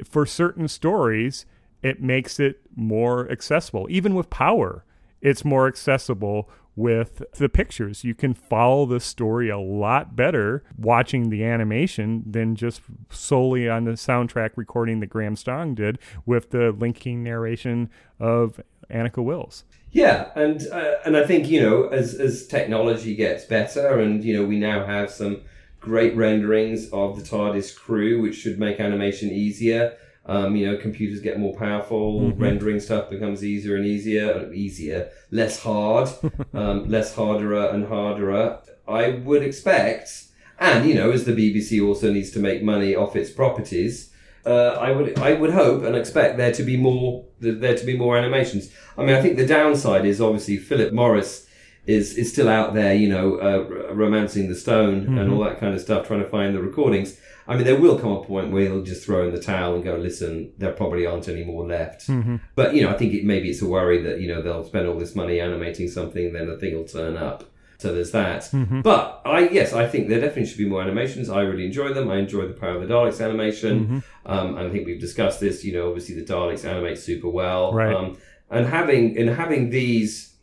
for 0.04 0.24
certain 0.24 0.66
stories 0.66 1.44
it 1.82 2.02
makes 2.02 2.40
it 2.40 2.60
more 2.74 3.30
accessible 3.30 3.86
even 3.90 4.14
with 4.14 4.30
power 4.30 4.84
it's 5.20 5.44
more 5.44 5.66
accessible 5.66 6.48
with 6.78 7.24
the 7.32 7.48
pictures. 7.48 8.04
You 8.04 8.14
can 8.14 8.34
follow 8.34 8.86
the 8.86 9.00
story 9.00 9.50
a 9.50 9.58
lot 9.58 10.14
better 10.14 10.62
watching 10.78 11.28
the 11.28 11.44
animation 11.44 12.22
than 12.24 12.54
just 12.54 12.82
solely 13.10 13.68
on 13.68 13.82
the 13.82 13.92
soundtrack 13.92 14.50
recording 14.54 15.00
that 15.00 15.08
Graham 15.08 15.34
Strong 15.34 15.74
did 15.74 15.98
with 16.24 16.50
the 16.50 16.70
linking 16.70 17.24
narration 17.24 17.90
of 18.20 18.60
Anneke 18.88 19.22
Wills. 19.22 19.64
Yeah, 19.90 20.30
and 20.36 20.64
uh, 20.70 20.98
and 21.04 21.16
I 21.16 21.26
think 21.26 21.48
you 21.48 21.60
know 21.60 21.88
as 21.88 22.14
as 22.14 22.46
technology 22.46 23.16
gets 23.16 23.44
better, 23.44 23.98
and 23.98 24.22
you 24.22 24.34
know 24.34 24.44
we 24.44 24.58
now 24.58 24.86
have 24.86 25.10
some 25.10 25.42
great 25.80 26.16
renderings 26.16 26.88
of 26.90 27.16
the 27.16 27.22
TARDIS 27.22 27.74
crew, 27.76 28.20
which 28.20 28.36
should 28.36 28.58
make 28.58 28.80
animation 28.80 29.30
easier. 29.30 29.96
Um, 30.26 30.56
you 30.56 30.66
know, 30.66 30.76
computers 30.76 31.20
get 31.20 31.38
more 31.38 31.56
powerful, 31.56 32.32
rendering 32.32 32.80
stuff 32.80 33.08
becomes 33.08 33.42
easier 33.42 33.76
and 33.76 33.86
easier, 33.86 34.30
uh, 34.30 34.52
easier, 34.52 35.10
less 35.30 35.62
hard, 35.62 36.10
um, 36.54 36.88
less 36.88 37.14
harder 37.14 37.54
and 37.54 37.86
harder. 37.86 38.58
I 38.86 39.10
would 39.10 39.42
expect, 39.42 40.24
and 40.58 40.86
you 40.86 40.94
know, 40.94 41.10
as 41.10 41.24
the 41.24 41.32
BBC 41.32 41.82
also 41.86 42.12
needs 42.12 42.30
to 42.32 42.40
make 42.40 42.62
money 42.62 42.94
off 42.94 43.16
its 43.16 43.30
properties, 43.30 44.12
uh, 44.44 44.76
I 44.78 44.92
would 44.92 45.18
I 45.18 45.32
would 45.32 45.50
hope 45.50 45.82
and 45.82 45.96
expect 45.96 46.36
there 46.36 46.52
to 46.52 46.62
be 46.62 46.76
more 46.76 47.24
there 47.40 47.76
to 47.76 47.86
be 47.86 47.96
more 47.96 48.18
animations. 48.18 48.70
I 48.98 49.04
mean, 49.04 49.14
I 49.14 49.22
think 49.22 49.38
the 49.38 49.46
downside 49.46 50.04
is 50.04 50.20
obviously 50.20 50.58
Philip 50.58 50.92
Morris 50.92 51.47
is 51.88 52.16
is 52.16 52.30
still 52.32 52.48
out 52.48 52.74
there, 52.74 52.94
you 52.94 53.08
know, 53.08 53.26
uh, 53.48 53.92
romancing 53.94 54.48
the 54.48 54.54
stone 54.54 55.18
and 55.18 55.32
all 55.32 55.42
that 55.44 55.58
kind 55.58 55.74
of 55.74 55.80
stuff, 55.80 56.06
trying 56.06 56.22
to 56.22 56.28
find 56.28 56.54
the 56.54 56.60
recordings. 56.62 57.18
I 57.50 57.54
mean, 57.56 57.64
there 57.64 57.80
will 57.80 57.98
come 57.98 58.12
a 58.12 58.22
point 58.22 58.52
where 58.52 58.64
he'll 58.66 58.82
just 58.82 59.02
throw 59.06 59.26
in 59.26 59.34
the 59.34 59.40
towel 59.40 59.74
and 59.74 59.82
go, 59.82 59.96
"Listen, 59.96 60.52
there 60.58 60.72
probably 60.72 61.06
aren't 61.06 61.28
any 61.28 61.44
more 61.44 61.64
left." 61.66 62.08
But 62.54 62.74
you 62.74 62.82
know, 62.82 62.90
I 62.90 62.96
think 62.98 63.14
it, 63.14 63.24
maybe 63.24 63.48
it's 63.50 63.62
a 63.62 63.66
worry 63.66 64.02
that 64.02 64.20
you 64.20 64.28
know 64.28 64.42
they'll 64.42 64.64
spend 64.72 64.86
all 64.86 64.98
this 64.98 65.14
money 65.16 65.40
animating 65.40 65.88
something, 65.88 66.26
and 66.26 66.34
then 66.36 66.46
the 66.48 66.58
thing 66.58 66.74
will 66.76 66.84
turn 66.84 67.16
up. 67.16 67.44
So 67.78 67.94
there's 67.94 68.10
that. 68.10 68.50
But 68.82 69.22
I 69.24 69.48
yes, 69.48 69.72
I 69.72 69.86
think 69.86 70.08
there 70.08 70.20
definitely 70.20 70.46
should 70.46 70.58
be 70.58 70.68
more 70.68 70.82
animations. 70.82 71.30
I 71.30 71.40
really 71.42 71.64
enjoy 71.64 71.94
them. 71.94 72.10
I 72.10 72.16
enjoy 72.18 72.46
the 72.48 72.52
Power 72.62 72.74
of 72.76 72.82
the 72.86 72.92
Daleks 72.92 73.24
animation, 73.24 74.02
um, 74.26 74.48
and 74.58 74.66
I 74.66 74.70
think 74.70 74.84
we've 74.84 75.00
discussed 75.00 75.40
this. 75.40 75.64
You 75.64 75.72
know, 75.74 75.88
obviously 75.88 76.16
the 76.20 76.26
Daleks 76.32 76.64
animate 76.66 76.98
super 76.98 77.30
well, 77.30 77.72
Right. 77.72 77.94
um, 77.96 78.18
and 78.50 78.66
having 78.66 79.16
and 79.16 79.30
having 79.30 79.70
these 79.70 80.34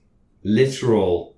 literal 0.44 1.35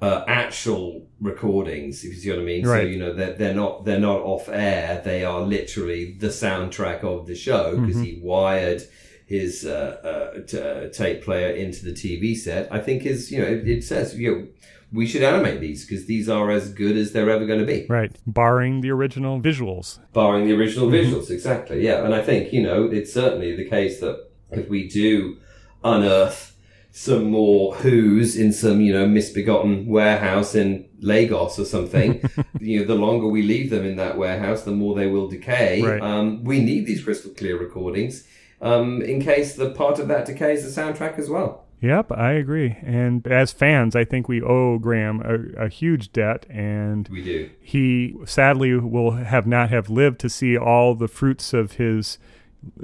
uh, 0.00 0.24
actual 0.28 1.06
recordings, 1.20 2.04
if 2.04 2.12
you 2.14 2.18
see 2.20 2.30
what 2.30 2.40
I 2.40 2.42
mean. 2.42 2.64
So 2.64 2.80
you 2.80 2.98
know 2.98 3.12
they're 3.14 3.32
they're 3.34 3.54
not 3.54 3.84
they're 3.84 4.00
not 4.00 4.20
off 4.20 4.48
air. 4.48 5.00
They 5.04 5.24
are 5.24 5.40
literally 5.40 6.12
the 6.18 6.28
soundtrack 6.28 7.02
of 7.04 7.26
the 7.26 7.34
show 7.34 7.78
because 7.80 8.00
he 8.00 8.20
wired 8.22 8.82
his 9.26 9.64
uh, 9.64 10.32
uh, 10.36 10.40
t- 10.46 10.60
uh, 10.60 10.88
tape 10.90 11.22
player 11.24 11.48
into 11.48 11.84
the 11.84 11.92
TV 11.92 12.36
set. 12.36 12.68
I 12.70 12.80
think 12.80 13.06
is 13.06 13.30
you 13.32 13.38
know 13.40 13.46
it, 13.46 13.66
it 13.66 13.84
says 13.84 14.14
you 14.18 14.30
know 14.30 14.46
we 14.92 15.06
should 15.06 15.22
animate 15.22 15.60
these 15.60 15.84
because 15.86 16.06
these 16.06 16.28
are 16.28 16.50
as 16.50 16.72
good 16.72 16.96
as 16.96 17.12
they're 17.12 17.30
ever 17.30 17.46
going 17.46 17.58
to 17.58 17.66
be, 17.66 17.84
Right. 17.88 18.16
Barring 18.28 18.80
the 18.80 18.90
original 18.90 19.40
visuals. 19.40 19.98
barring 20.12 20.46
the 20.46 20.54
original 20.54 20.88
visuals. 20.88 21.30
Exactly, 21.30 21.84
yeah. 21.84 22.04
And 22.04 22.14
I 22.14 22.22
think 22.22 22.52
you 22.52 22.62
know 22.62 22.84
it's 22.84 23.12
certainly 23.12 23.56
the 23.56 23.68
case 23.68 24.00
that 24.00 24.28
if 24.50 24.68
we 24.68 24.86
do 24.88 25.38
unearth 25.82 26.53
some 26.96 27.28
more 27.28 27.74
Who's 27.74 28.36
in 28.36 28.52
some, 28.52 28.80
you 28.80 28.92
know, 28.92 29.04
misbegotten 29.04 29.86
warehouse 29.86 30.54
in 30.54 30.88
Lagos 31.00 31.58
or 31.58 31.64
something, 31.64 32.22
you 32.60 32.78
know, 32.78 32.86
the 32.86 32.94
longer 32.94 33.26
we 33.26 33.42
leave 33.42 33.70
them 33.70 33.84
in 33.84 33.96
that 33.96 34.16
warehouse, 34.16 34.62
the 34.62 34.70
more 34.70 34.94
they 34.94 35.08
will 35.08 35.26
decay. 35.26 35.82
Right. 35.82 36.00
Um, 36.00 36.44
we 36.44 36.60
need 36.60 36.86
these 36.86 37.02
crystal 37.02 37.32
clear 37.32 37.58
recordings 37.58 38.28
um, 38.60 39.02
in 39.02 39.20
case 39.20 39.56
the 39.56 39.70
part 39.70 39.98
of 39.98 40.06
that 40.06 40.24
decay 40.24 40.52
is 40.52 40.72
the 40.72 40.80
soundtrack 40.80 41.18
as 41.18 41.28
well. 41.28 41.64
Yep, 41.80 42.12
I 42.12 42.34
agree. 42.34 42.76
And 42.82 43.26
as 43.26 43.50
fans, 43.50 43.96
I 43.96 44.04
think 44.04 44.28
we 44.28 44.40
owe 44.40 44.78
Graham 44.78 45.20
a, 45.20 45.64
a 45.64 45.68
huge 45.68 46.12
debt, 46.12 46.46
and 46.48 47.08
We 47.08 47.24
do. 47.24 47.50
he 47.60 48.14
sadly 48.24 48.72
will 48.76 49.10
have 49.10 49.48
not 49.48 49.70
have 49.70 49.90
lived 49.90 50.20
to 50.20 50.28
see 50.28 50.56
all 50.56 50.94
the 50.94 51.08
fruits 51.08 51.52
of 51.52 51.72
his 51.72 52.18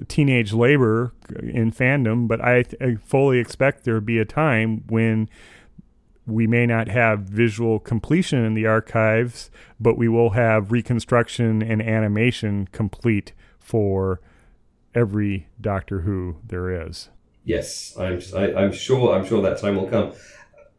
teenage 0.09 0.53
labor 0.53 1.13
in 1.43 1.73
fandom. 1.73 2.29
But 2.29 2.41
I, 2.41 2.65
I 2.81 2.97
fully 3.05 3.39
expect 3.39 3.85
there 3.85 3.95
will 3.95 4.01
be 4.01 4.19
a 4.19 4.25
time 4.25 4.85
when 4.89 5.29
we 6.27 6.47
may 6.47 6.67
not 6.67 6.89
have 6.89 7.21
visual 7.21 7.79
completion 7.79 8.45
in 8.45 8.55
the 8.55 8.67
archives, 8.67 9.51
but 9.79 9.99
we 9.99 10.09
will 10.09 10.31
have 10.31 10.71
reconstruction 10.71 11.63
and 11.63 11.83
animation 11.83 12.69
complete 12.73 13.33
for 13.59 14.21
every 14.95 15.49
Doctor 15.61 16.01
Who 16.01 16.37
there 16.47 16.87
is. 16.87 17.09
Yes, 17.45 17.97
I'm. 17.99 18.21
I, 18.37 18.55
I'm 18.55 18.73
sure. 18.73 19.15
I'm 19.15 19.27
sure 19.27 19.43
that 19.43 19.59
time 19.59 19.77
will 19.77 19.89
come. 19.89 20.13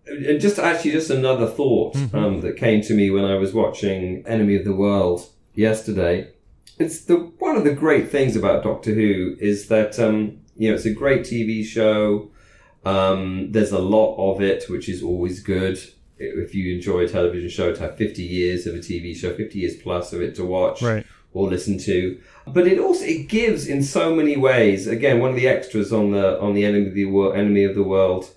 And 0.06 0.40
just 0.40 0.60
actually, 0.60 0.92
just 0.92 1.10
another 1.10 1.48
thought 1.48 1.96
um, 2.14 2.42
that 2.42 2.58
came 2.58 2.82
to 2.82 2.94
me 2.94 3.10
when 3.10 3.26
I 3.26 3.36
was 3.36 3.54
watching 3.54 4.24
Enemy 4.28 4.58
of 4.58 4.66
the 4.66 4.76
World 4.76 5.28
yesterday. 5.54 6.30
It's 6.82 7.02
the 7.02 7.18
one 7.40 7.56
of 7.56 7.64
the 7.64 7.74
great 7.74 8.10
things 8.10 8.36
about 8.36 8.64
Doctor 8.64 8.94
Who 8.94 9.36
is 9.40 9.68
that 9.68 10.00
um, 10.00 10.40
you 10.58 10.70
know 10.70 10.76
it's 10.76 10.86
a 10.86 10.94
great 10.94 11.22
TV 11.22 11.64
show. 11.64 12.32
Um, 12.84 13.52
there's 13.52 13.72
a 13.72 13.80
lot 13.80 14.16
of 14.18 14.42
it, 14.42 14.66
which 14.68 14.90
is 14.90 15.04
always 15.04 15.40
good. 15.42 15.80
If 16.18 16.54
you 16.56 16.76
enjoy 16.76 17.02
a 17.02 17.08
television 17.08 17.50
show, 17.50 17.74
to 17.74 17.82
have 17.82 17.98
50 17.98 18.22
years 18.24 18.66
of 18.68 18.76
a 18.76 18.80
TV 18.80 19.16
show, 19.16 19.34
50 19.36 19.60
years 19.60 19.76
plus 19.78 20.14
of 20.14 20.22
it 20.22 20.36
to 20.36 20.46
watch 20.46 20.82
Right. 20.82 21.06
or 21.34 21.48
listen 21.48 21.78
to. 21.80 22.20
But 22.48 22.68
it 22.68 22.80
also 22.80 23.06
it 23.06 23.28
gives 23.28 23.68
in 23.68 23.84
so 23.84 24.16
many 24.16 24.36
ways. 24.38 24.88
Again, 24.88 25.20
one 25.20 25.30
of 25.32 25.36
the 25.36 25.48
extras 25.48 25.94
on 25.94 26.12
the 26.12 26.40
on 26.42 26.54
the 26.56 26.66
enemy 26.66 26.88
of 26.88 26.94
the 26.96 27.06
world, 27.06 27.36
enemy 27.36 27.64
of 27.64 27.76
the 27.76 27.84
world 27.84 28.32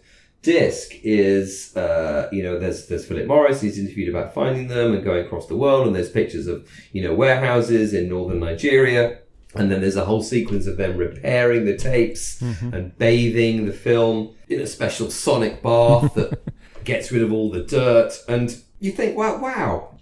disc 0.44 0.92
is 1.02 1.74
uh, 1.76 2.28
you 2.30 2.42
know 2.42 2.58
there's 2.58 2.86
there's 2.86 3.06
Philip 3.06 3.26
Morris. 3.26 3.60
He's 3.60 3.78
interviewed 3.78 4.14
about 4.14 4.34
finding 4.34 4.68
them 4.68 4.94
and 4.94 5.02
going 5.02 5.24
across 5.26 5.46
the 5.46 5.56
world, 5.56 5.86
and 5.86 5.96
there's 5.96 6.10
pictures 6.10 6.46
of 6.46 6.68
you 6.92 7.02
know 7.02 7.14
warehouses 7.14 7.92
in 7.92 8.08
northern 8.08 8.38
Nigeria. 8.38 9.18
And 9.56 9.70
then 9.70 9.82
there's 9.82 9.94
a 9.94 10.04
whole 10.04 10.22
sequence 10.22 10.66
of 10.66 10.76
them 10.76 10.96
repairing 10.96 11.64
the 11.64 11.76
tapes 11.76 12.40
and 12.72 12.98
bathing 12.98 13.66
the 13.66 13.72
film 13.72 14.34
in 14.48 14.60
a 14.60 14.66
special 14.66 15.12
sonic 15.12 15.62
bath 15.62 16.12
that 16.16 16.42
gets 16.82 17.12
rid 17.12 17.22
of 17.22 17.32
all 17.32 17.52
the 17.52 17.62
dirt. 17.62 18.12
And 18.28 18.60
you 18.80 18.90
think, 18.90 19.16
wow, 19.16 19.40
wow, 19.40 19.93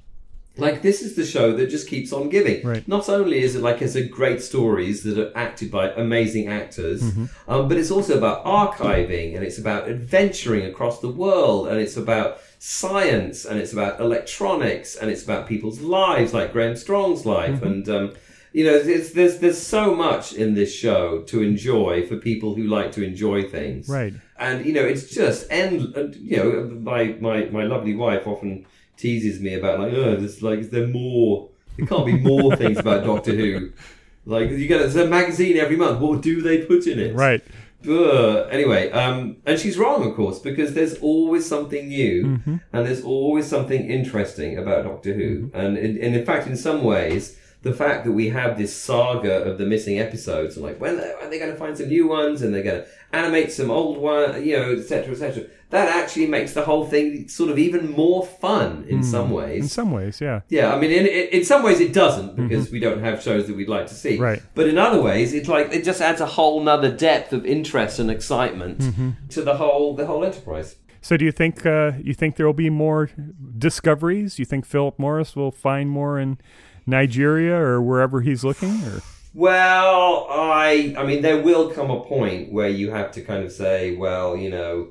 like 0.59 0.83
this 0.83 1.01
is 1.03 1.15
the 1.17 1.25
show 1.25 1.53
that 1.57 1.71
just 1.71 1.89
keeps 1.89 2.13
on 2.13 2.29
giving. 2.29 2.67
Right. 2.67 2.87
Not 2.87 3.09
only 3.09 3.43
is 3.43 3.55
it 3.57 3.63
like 3.63 3.81
it's 3.81 3.95
a 3.95 4.05
great 4.07 4.43
stories 4.43 5.03
that 5.05 5.17
are 5.19 5.33
acted 5.37 5.71
by 5.71 5.91
amazing 5.93 6.49
actors, 6.49 7.03
um, 7.49 7.69
but 7.69 7.79
it's 7.79 7.91
also 7.91 8.19
about 8.19 8.45
archiving 8.45 9.35
and 9.35 9.45
it's 9.45 9.59
about 9.59 9.89
adventuring 9.89 10.67
across 10.67 11.01
the 11.01 11.09
world 11.09 11.69
and 11.69 11.79
it's 11.81 11.97
about 11.97 12.39
science 12.59 13.45
and 13.45 13.59
it's 13.59 13.73
about 13.73 14.01
electronics 14.01 14.95
and 14.97 15.11
it's 15.11 15.23
about 15.25 15.49
people's 15.49 15.81
lives, 15.81 16.33
like 16.35 16.53
Graham 16.53 16.77
Strong's 16.77 17.25
life. 17.27 17.63
And 17.63 17.89
um, 17.89 18.13
you 18.53 18.65
know, 18.65 18.83
there's, 18.83 19.13
there's 19.13 19.39
there's 19.39 19.59
so 19.61 19.95
much 19.95 20.35
in 20.35 20.55
this 20.55 20.73
show 20.75 21.23
to 21.23 21.43
enjoy 21.43 22.07
for 22.07 22.17
people 22.17 22.55
who 22.55 22.65
like 22.65 22.93
to 22.93 23.03
enjoy 23.03 23.49
things 23.49 23.89
Right. 23.89 24.13
and 24.39 24.67
you 24.67 24.73
know 24.75 24.85
it's 24.85 25.09
just 25.09 25.47
end 25.51 25.97
and, 25.97 26.15
you 26.17 26.37
know 26.37 26.65
my 26.91 27.17
my 27.21 27.47
my 27.47 27.65
lovely 27.65 27.95
wife 27.95 28.27
often 28.27 28.67
teases 29.03 29.41
me 29.41 29.55
about 29.55 29.81
like 29.81 29.93
oh 29.93 30.17
there's 30.17 30.43
like 30.43 30.61
is 30.61 30.71
there 30.71 30.87
more? 30.87 31.49
There 31.77 31.87
can't 31.87 32.07
be 32.07 32.19
more 32.19 32.55
things 32.63 32.79
about 32.79 33.05
doctor 33.05 33.35
who. 33.35 33.73
Like 34.25 34.51
you 34.51 34.69
get 34.69 34.79
there's 34.79 34.97
a 34.97 35.07
magazine 35.07 35.57
every 35.57 35.77
month. 35.77 36.01
What 36.01 36.23
do 36.23 36.41
they 36.41 36.65
put 36.65 36.87
in 36.87 36.99
it? 36.99 37.15
Right. 37.15 37.43
Ugh. 37.85 38.47
anyway 38.53 38.93
um 38.93 39.39
and 39.45 39.59
she's 39.59 39.77
wrong 39.77 40.09
of 40.09 40.15
course 40.15 40.39
because 40.39 40.73
there's 40.73 40.99
always 40.99 41.45
something 41.45 41.89
new 41.89 42.39
and 42.73 42.87
there's 42.87 43.03
always 43.03 43.49
something 43.49 43.91
interesting 43.91 44.57
about 44.57 44.85
doctor 44.85 45.13
who. 45.13 45.51
And, 45.53 45.77
in, 45.77 45.99
and 46.01 46.15
in 46.15 46.25
fact 46.25 46.47
in 46.47 46.57
some 46.57 46.85
ways 46.85 47.37
the 47.63 47.73
fact 47.73 48.05
that 48.05 48.13
we 48.13 48.29
have 48.29 48.59
this 48.59 48.75
saga 48.75 49.43
of 49.43 49.59
the 49.59 49.67
missing 49.67 49.99
episodes 49.99 50.57
and 50.57 50.65
like 50.65 50.81
when 50.81 50.95
are 51.01 51.29
they 51.29 51.41
going 51.41 51.51
to 51.51 51.57
find 51.57 51.77
some 51.77 51.89
new 51.89 52.07
ones 52.07 52.43
and 52.43 52.55
they're 52.55 52.63
going 52.63 52.83
to 52.83 52.89
animate 53.13 53.51
some 53.51 53.71
old 53.71 53.99
one 53.99 54.45
you 54.45 54.57
know 54.57 54.73
etc 54.73 55.13
etc 55.13 55.45
that 55.73 55.89
actually 55.89 56.27
makes 56.27 56.53
the 56.53 56.63
whole 56.63 56.85
thing 56.85 57.27
sort 57.29 57.49
of 57.49 57.59
even 57.59 57.91
more 57.91 58.27
fun 58.27 58.85
in 58.89 58.99
hmm. 58.99 59.03
some 59.03 59.31
ways. 59.31 59.63
In 59.63 59.69
some 59.69 59.91
ways, 59.91 60.21
yeah. 60.21 60.43
yeah, 60.51 60.75
I 60.75 60.79
mean, 60.79 60.91
in, 60.91 61.07
in 61.07 61.45
some 61.47 61.63
ways 61.63 61.81
it 61.81 61.95
doesn't 61.95 62.33
mm-hmm. 62.33 62.47
because 62.47 62.71
we 62.71 62.79
don't 62.79 63.01
have 63.01 63.23
shows 63.23 63.47
that 63.47 63.57
we'd 63.57 63.71
like 63.71 63.87
to 63.87 63.95
see. 63.95 64.19
Right. 64.19 64.43
But 64.55 64.69
in 64.69 64.77
other 64.77 65.01
ways, 65.01 65.33
it's 65.33 65.49
like 65.49 65.73
it 65.73 65.83
just 65.83 66.03
adds 66.03 66.21
a 66.21 66.27
whole 66.27 66.63
nother 66.63 66.95
depth 66.95 67.33
of 67.33 67.47
interest 67.47 67.99
and 67.99 68.11
excitement 68.11 68.81
mm-hmm. 68.81 69.11
to 69.31 69.43
the 69.43 69.57
whole 69.57 69.97
the 69.97 70.05
whole 70.05 70.23
enterprise. 70.23 70.77
So, 71.01 71.17
do 71.17 71.25
you 71.25 71.33
think 71.33 71.65
uh, 71.65 71.93
you 72.03 72.13
think 72.13 72.37
there 72.37 72.45
will 72.45 72.53
be 72.53 72.69
more 72.69 73.09
discoveries? 73.59 74.39
You 74.39 74.45
think 74.45 74.67
Philip 74.67 74.99
Morris 74.99 75.35
will 75.35 75.53
find 75.53 75.89
more 75.89 76.21
in 76.21 76.37
Nigeria 76.87 77.57
or 77.57 77.81
wherever 77.81 78.21
he's 78.21 78.45
looking? 78.45 78.85
Or 78.85 79.01
Well, 79.33 80.27
I 80.29 80.95
I 80.99 81.07
mean, 81.07 81.23
there 81.23 81.41
will 81.41 81.71
come 81.71 81.91
a 81.91 82.01
point 82.01 82.53
where 82.53 82.69
you 82.69 82.91
have 82.91 83.11
to 83.13 83.23
kind 83.23 83.43
of 83.43 83.51
say, 83.53 83.97
well, 83.97 84.37
you 84.37 84.51
know, 84.51 84.89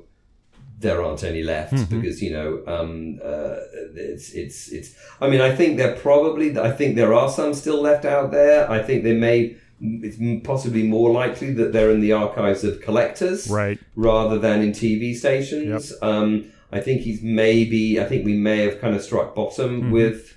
there 0.82 1.02
aren't 1.02 1.24
any 1.24 1.42
left 1.42 1.88
because 1.88 2.20
you 2.22 2.32
know 2.32 2.62
um, 2.66 3.18
uh, 3.24 3.56
it's 3.94 4.32
it's 4.32 4.68
it's. 4.70 4.94
I 5.20 5.28
mean, 5.30 5.40
I 5.40 5.54
think 5.54 5.78
there 5.78 5.94
probably 5.96 6.58
I 6.58 6.70
think 6.72 6.96
there 6.96 7.14
are 7.14 7.30
some 7.30 7.54
still 7.54 7.80
left 7.80 8.04
out 8.04 8.30
there. 8.30 8.70
I 8.70 8.82
think 8.82 9.04
they 9.04 9.14
may. 9.14 9.56
It's 9.80 10.16
possibly 10.46 10.84
more 10.84 11.10
likely 11.10 11.52
that 11.54 11.72
they're 11.72 11.90
in 11.90 12.00
the 12.00 12.12
archives 12.12 12.62
of 12.62 12.80
collectors, 12.80 13.48
Right. 13.48 13.80
rather 13.96 14.38
than 14.38 14.60
in 14.62 14.70
TV 14.70 15.12
stations. 15.14 15.92
Um, 16.02 16.52
I 16.70 16.80
think 16.80 17.02
he's 17.02 17.20
maybe. 17.22 18.00
I 18.00 18.04
think 18.04 18.24
we 18.24 18.36
may 18.36 18.58
have 18.66 18.80
kind 18.80 18.94
of 18.94 19.02
struck 19.02 19.34
bottom 19.34 19.90
with 19.90 20.36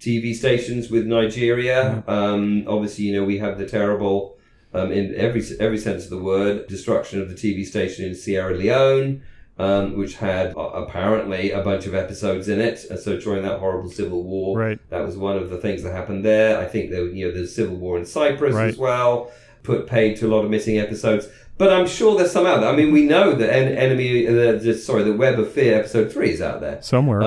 TV 0.00 0.34
stations 0.34 0.90
with 0.90 1.06
Nigeria. 1.06 2.02
Um, 2.08 2.64
obviously, 2.66 3.04
you 3.04 3.12
know, 3.14 3.24
we 3.24 3.38
have 3.38 3.58
the 3.58 3.66
terrible, 3.66 4.36
um, 4.74 4.90
in 4.92 5.14
every 5.14 5.42
every 5.60 5.78
sense 5.78 6.04
of 6.04 6.10
the 6.10 6.18
word, 6.18 6.66
destruction 6.66 7.20
of 7.22 7.28
the 7.28 7.34
TV 7.36 7.64
station 7.64 8.04
in 8.04 8.14
Sierra 8.14 8.54
Leone, 8.56 9.22
um, 9.58 9.96
which 9.96 10.16
had 10.16 10.54
uh, 10.56 10.60
apparently 10.60 11.50
a 11.52 11.62
bunch 11.62 11.86
of 11.86 11.94
episodes 11.94 12.48
in 12.48 12.60
it. 12.60 12.84
And 12.90 12.98
so 12.98 13.18
during 13.20 13.42
that 13.44 13.58
horrible 13.60 13.90
civil 13.90 14.22
war, 14.22 14.58
Right. 14.58 14.78
that 14.90 15.04
was 15.04 15.16
one 15.16 15.36
of 15.36 15.50
the 15.50 15.58
things 15.58 15.82
that 15.82 15.92
happened 15.92 16.24
there. 16.24 16.58
I 16.58 16.66
think 16.66 16.90
there, 16.90 17.06
you 17.06 17.26
know, 17.26 17.32
there's 17.34 17.54
civil 17.54 17.76
war 17.76 17.98
in 17.98 18.04
Cyprus 18.06 18.54
Right. 18.54 18.68
as 18.70 18.76
well. 18.76 19.30
Put 19.62 19.86
paid 19.86 20.16
to 20.18 20.26
a 20.26 20.30
lot 20.34 20.44
of 20.44 20.50
missing 20.50 20.78
episodes. 20.78 21.28
But 21.56 21.72
I'm 21.72 21.86
sure 21.86 22.16
there's 22.16 22.32
some 22.32 22.46
out 22.46 22.60
there. 22.62 22.68
I 22.70 22.74
mean, 22.74 22.90
we 22.92 23.04
know 23.04 23.32
that 23.32 23.54
en- 23.54 23.76
enemy, 23.78 24.26
uh, 24.26 24.58
the, 24.58 24.74
sorry, 24.74 25.04
the 25.04 25.12
Web 25.12 25.38
of 25.38 25.52
Fear 25.52 25.78
episode 25.78 26.12
three 26.12 26.30
is 26.30 26.42
out 26.42 26.60
there 26.60 26.82
somewhere? 26.82 27.20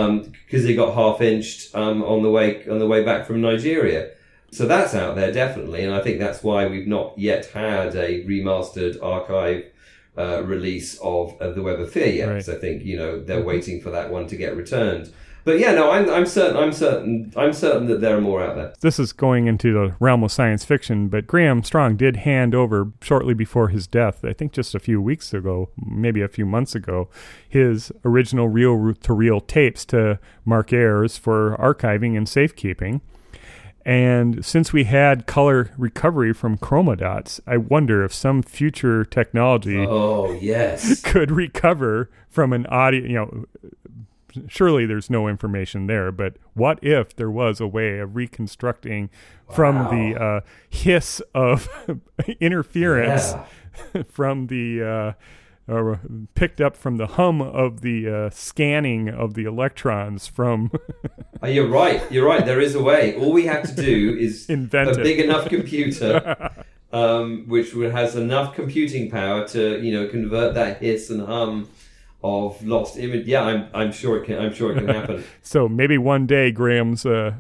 because 0.46 0.66
he 0.66 0.76
got 0.76 0.94
half 0.96 1.22
inched 1.22 1.74
um, 1.74 2.04
on 2.04 2.24
the 2.24 2.30
way 2.30 2.68
on 2.70 2.80
the 2.80 2.88
way 2.88 3.04
back 3.06 3.26
from 3.26 3.40
Nigeria. 3.40 4.10
So 4.52 4.66
that's 4.66 4.94
out 4.94 5.16
there 5.16 5.32
definitely, 5.32 5.84
and 5.84 5.94
I 5.94 6.02
think 6.02 6.20
that's 6.20 6.44
why 6.44 6.68
we've 6.68 6.88
not 6.88 7.18
yet 7.18 7.46
had 7.48 7.96
a 7.96 8.24
remastered 8.26 9.02
archive 9.02 9.64
uh, 10.18 10.44
release 10.44 10.98
of, 11.00 11.40
of 11.40 11.56
the 11.56 11.62
Web 11.62 11.80
of 11.80 11.92
Fear 11.92 12.08
yet. 12.08 12.26
Right. 12.28 12.34
Because 12.36 12.50
I 12.50 12.56
think 12.56 12.84
you 12.84 12.98
know 12.98 13.22
they're 13.22 13.44
waiting 13.44 13.82
for 13.82 13.92
that 13.92 14.12
one 14.12 14.28
to 14.28 14.36
get 14.36 14.56
returned. 14.56 15.12
But 15.48 15.60
yeah, 15.60 15.72
no, 15.72 15.92
I'm, 15.92 16.10
I'm 16.10 16.26
certain, 16.26 16.58
I'm 16.58 16.74
certain, 16.74 17.32
I'm 17.38 17.54
certain 17.54 17.88
that 17.88 18.02
there 18.02 18.18
are 18.18 18.20
more 18.20 18.44
out 18.44 18.58
there. 18.58 18.74
this 18.82 19.00
is 19.00 19.14
going 19.14 19.48
into 19.48 19.72
the 19.72 19.96
realm 19.98 20.22
of 20.22 20.30
science 20.34 20.66
fiction, 20.66 21.08
but 21.08 21.26
Graham 21.26 21.64
Strong 21.64 21.96
did 21.96 22.18
hand 22.18 22.54
over 22.54 22.92
shortly 23.02 23.34
before 23.34 23.70
his 23.70 23.88
death, 23.88 24.26
I 24.26 24.34
think 24.34 24.52
just 24.52 24.76
a 24.76 24.80
few 24.80 25.02
weeks 25.02 25.34
ago, 25.34 25.70
maybe 25.82 26.22
a 26.22 26.28
few 26.28 26.46
months 26.46 26.76
ago, 26.76 27.08
his 27.48 27.94
original 28.04 28.50
reel 28.50 28.94
to 28.94 29.14
reel 29.14 29.40
tapes 29.40 29.86
to 29.86 30.20
Mark 30.44 30.74
Ayres 30.74 31.18
for 31.18 31.56
archiving 31.58 32.18
and 32.18 32.28
safekeeping. 32.28 33.00
And 33.88 34.46
since 34.46 34.74
we 34.74 34.84
had 34.84 35.28
color 35.28 35.72
recovery 35.78 36.34
from 36.34 36.58
chroma 36.58 36.98
dots, 36.98 37.40
I 37.48 37.56
wonder 37.56 38.04
if 38.04 38.14
some 38.14 38.44
future 38.44 39.06
technology 39.06 39.78
Oh 39.80 40.34
yes, 40.34 41.02
could 41.06 41.32
recover 41.32 42.10
from 42.28 42.52
an 42.52 42.66
audio, 42.66 43.02
you 43.06 43.16
know, 43.16 43.46
surely 44.50 44.86
there's 44.86 45.10
no 45.10 45.30
information 45.30 45.88
there, 45.88 46.12
but 46.12 46.36
what 46.54 46.84
if 46.84 47.16
there 47.16 47.32
was 47.32 47.62
a 47.62 47.68
way 47.68 48.00
of 48.00 48.18
reconstructing 48.18 49.10
from 49.50 49.76
the 49.86 50.22
uh, 50.22 50.42
hiss 50.70 51.22
of 51.34 51.70
interference 52.42 53.36
yeah. 53.96 54.04
from 54.10 54.48
the 54.48 54.84
uh, 54.84 55.14
or 55.68 56.00
picked 56.36 56.62
up 56.62 56.76
from 56.78 56.98
the 56.98 57.08
hum 57.08 57.42
of 57.42 57.82
the 57.82 58.08
uh, 58.10 58.30
scanning 58.30 59.10
of 59.10 59.34
the 59.34 59.44
electrons 59.46 60.28
from 60.28 60.72
Oh, 61.44 61.48
you're 61.56 61.68
right. 61.68 62.02
You're 62.12 62.26
right. 62.28 62.46
There 62.46 62.60
is 62.62 62.74
a 62.76 62.82
way. 62.82 63.16
All 63.16 63.32
we 63.34 63.46
have 63.46 63.64
to 63.64 63.76
do 63.76 64.16
is 64.18 64.50
Invent 64.50 64.90
a 64.90 65.00
it. 65.00 65.04
big 65.04 65.20
enough 65.20 65.50
computer 65.50 66.52
um, 66.94 67.46
which 67.48 67.72
has 67.74 68.16
enough 68.16 68.56
computing 68.56 69.10
power 69.12 69.48
to 69.50 69.82
you 69.82 69.92
know 69.92 70.08
convert 70.08 70.54
that 70.56 70.78
hiss 70.82 71.10
and 71.10 71.22
hum 71.22 71.70
of 72.24 72.64
lost 72.66 72.98
image. 72.98 73.28
Yeah, 73.28 73.44
I'm 73.44 73.68
I'm 73.74 73.92
sure 73.92 74.18
it 74.18 74.26
can. 74.26 74.40
I'm 74.40 74.54
sure 74.54 74.72
it 74.72 74.76
can 74.76 74.88
happen. 74.88 75.24
So 75.42 75.68
maybe 75.68 75.98
one 75.98 76.26
day 76.26 76.52
Graham's 76.52 77.06
uh, 77.06 77.34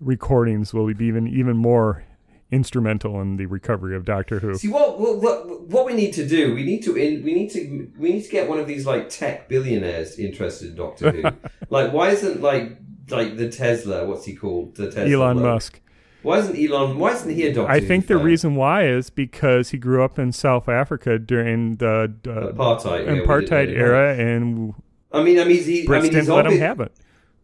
recordings 0.00 0.72
will 0.74 0.92
be 0.92 1.04
even 1.06 1.28
even 1.28 1.56
more 1.56 2.04
instrumental 2.50 3.20
in 3.20 3.36
the 3.36 3.46
recovery 3.46 3.96
of 3.96 4.04
Doctor 4.04 4.38
Who. 4.38 4.54
See 4.54 4.68
what, 4.68 5.00
what 5.00 5.68
what 5.68 5.86
we 5.86 5.94
need 5.94 6.12
to 6.14 6.26
do? 6.26 6.54
We 6.54 6.64
need 6.64 6.82
to 6.84 6.96
in, 6.96 7.22
we 7.22 7.34
need 7.34 7.50
to 7.50 7.90
we 7.98 8.12
need 8.12 8.22
to 8.22 8.30
get 8.30 8.48
one 8.48 8.58
of 8.58 8.66
these 8.66 8.86
like 8.86 9.08
tech 9.08 9.48
billionaires 9.48 10.18
interested 10.18 10.70
in 10.70 10.76
Doctor 10.76 11.10
Who. 11.10 11.22
like, 11.70 11.92
why 11.92 12.10
isn't 12.10 12.40
like 12.40 12.78
like 13.10 13.36
the 13.36 13.50
Tesla? 13.50 14.06
What's 14.06 14.24
he 14.24 14.34
called? 14.34 14.76
The 14.76 14.90
Tesla. 14.90 15.12
Elon 15.12 15.38
bloke. 15.38 15.46
Musk. 15.46 15.80
Why 16.22 16.38
isn't 16.38 16.56
Elon? 16.56 16.98
Why 16.98 17.12
isn't 17.12 17.34
he 17.34 17.46
a 17.46 17.54
Doctor? 17.54 17.70
I 17.70 17.80
think 17.80 18.08
the 18.08 18.16
reason 18.16 18.56
why 18.56 18.86
is 18.86 19.10
because 19.10 19.70
he 19.70 19.78
grew 19.78 20.02
up 20.02 20.18
in 20.18 20.32
South 20.32 20.68
Africa 20.68 21.18
during 21.18 21.76
the 21.76 22.12
uh, 22.26 22.52
apartheid 22.52 23.06
yeah, 23.06 23.22
apartheid 23.22 23.68
era, 23.68 24.16
and 24.16 24.74
I 25.12 25.22
mean, 25.22 25.38
I 25.38 25.44
mean, 25.44 25.56
he's, 25.56 25.66
he, 25.66 25.86
I 25.88 26.00
mean, 26.00 26.12
didn't 26.12 26.28
let 26.28 26.46
him 26.46 26.58
have 26.58 26.80
it. 26.80 26.92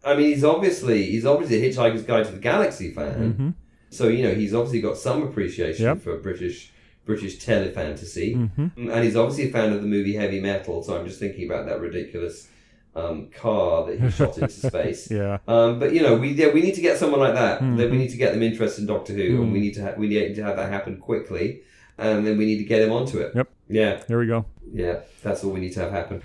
I 0.05 0.17
mean, 0.17 0.31
he's 0.31 0.43
obviously 0.43 1.07
he's 1.07 1.25
obviously 1.25 1.65
a 1.65 1.71
Hitchhiker's 1.71 2.03
Guide 2.03 2.27
to 2.27 2.33
the 2.33 2.39
Galaxy 2.39 2.93
fan. 2.93 3.35
Mhm. 3.35 3.55
So 3.93 4.09
you 4.09 4.23
know, 4.25 4.35
he's 4.35 4.55
obviously 4.55 4.81
got 4.81 4.97
some 4.97 5.23
appreciation 5.23 5.85
Yep. 5.85 6.01
for 6.03 6.17
British 6.19 6.71
British 7.05 7.45
telefantasy, 7.45 8.49
Mhm. 8.57 8.71
and 8.95 9.05
he's 9.05 9.17
obviously 9.17 9.49
a 9.49 9.53
fan 9.53 9.73
of 9.73 9.81
the 9.83 9.89
movie 9.89 10.15
Heavy 10.15 10.41
Metal. 10.41 10.83
So 10.83 10.97
I'm 10.97 11.05
just 11.07 11.19
thinking 11.19 11.45
about 11.47 11.67
that 11.67 11.81
ridiculous 11.81 12.49
um, 12.95 13.29
car 13.35 13.87
that 13.87 13.99
he 13.99 14.11
shot 14.11 14.37
into 14.37 14.49
space. 14.69 15.11
Yeah. 15.11 15.39
Um, 15.49 15.79
but 15.79 15.93
you 15.95 16.03
know, 16.03 16.15
we 16.17 16.29
yeah, 16.33 16.49
we 16.53 16.61
need 16.63 16.75
to 16.75 16.81
get 16.83 16.99
someone 16.99 17.21
like 17.21 17.35
that. 17.35 17.61
Mhm. 17.61 17.77
Then 17.79 17.91
we 17.91 17.97
need 17.99 18.11
to 18.11 18.17
get 18.19 18.33
them 18.35 18.43
interested 18.43 18.83
in 18.83 18.87
Doctor 18.87 19.15
Who, 19.15 19.43
and 19.43 19.53
we 19.53 19.59
Mm. 19.59 19.63
need 19.63 19.75
to 19.75 19.83
ha- 19.83 19.95
we 19.97 20.09
need 20.09 20.35
to 20.37 20.43
have 20.45 20.57
that 20.57 20.71
happen 20.71 20.97
quickly, 20.99 21.63
and 21.99 22.27
then 22.27 22.37
we 22.39 22.45
need 22.47 22.59
to 22.59 22.65
get 22.65 22.83
him 22.83 22.93
onto 22.93 23.19
it. 23.19 23.33
Yep. 23.35 23.49
Yeah, 23.69 24.01
There 24.07 24.19
we 24.19 24.27
go. 24.27 24.45
yeah, 24.75 24.97
that's 25.23 25.43
all 25.43 25.53
we 25.53 25.61
need 25.61 25.73
to 25.73 25.81
have 25.81 25.91
happen. 25.93 26.21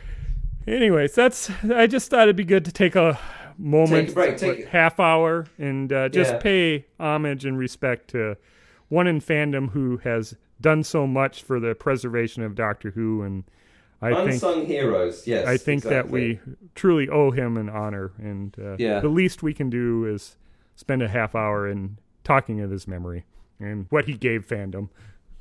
Anyways, 0.67 1.15
that's. 1.15 1.49
I 1.73 1.87
just 1.87 2.09
thought 2.09 2.23
it'd 2.23 2.35
be 2.35 2.43
good 2.43 2.65
to 2.65 2.71
take 2.73 2.95
a 2.97 3.17
moment, 3.57 4.13
break, 4.13 4.41
like, 4.41 4.65
half 4.67 4.99
hour, 4.99 5.45
and 5.57 5.91
uh, 5.91 6.09
just 6.09 6.33
Yeah. 6.33 6.39
pay 6.39 6.85
homage 6.99 7.45
and 7.45 7.57
respect 7.57 8.09
to 8.11 8.37
one 8.89 9.07
in 9.07 9.19
fandom 9.19 9.71
who 9.71 9.97
has 9.97 10.35
done 10.61 10.83
so 10.83 11.05
much 11.05 11.43
for 11.43 11.59
the 11.59 11.75
preservation 11.75 12.43
of 12.43 12.55
Doctor 12.55 12.91
Who, 12.91 13.21
and 13.21 13.43
I 14.01 14.13
think 14.13 14.41
Unsung 14.41 14.65
heroes. 14.65 15.25
Yes, 15.27 15.47
I 15.47 15.57
think 15.57 15.83
that 15.83 16.09
we 16.09 16.39
truly 16.75 17.09
owe 17.09 17.31
him 17.31 17.57
an 17.57 17.69
honor, 17.69 18.11
and 18.17 18.55
uh, 18.59 18.75
Yeah. 18.77 18.99
the 18.99 19.09
least 19.09 19.41
we 19.43 19.53
can 19.53 19.69
do 19.69 20.05
is 20.05 20.35
spend 20.75 21.01
a 21.01 21.07
half 21.07 21.35
hour 21.35 21.67
in 21.67 21.97
talking 22.23 22.61
of 22.61 22.69
his 22.71 22.87
memory 22.87 23.25
and 23.59 23.87
what 23.89 24.05
he 24.05 24.13
gave 24.13 24.45
fandom. 24.47 24.89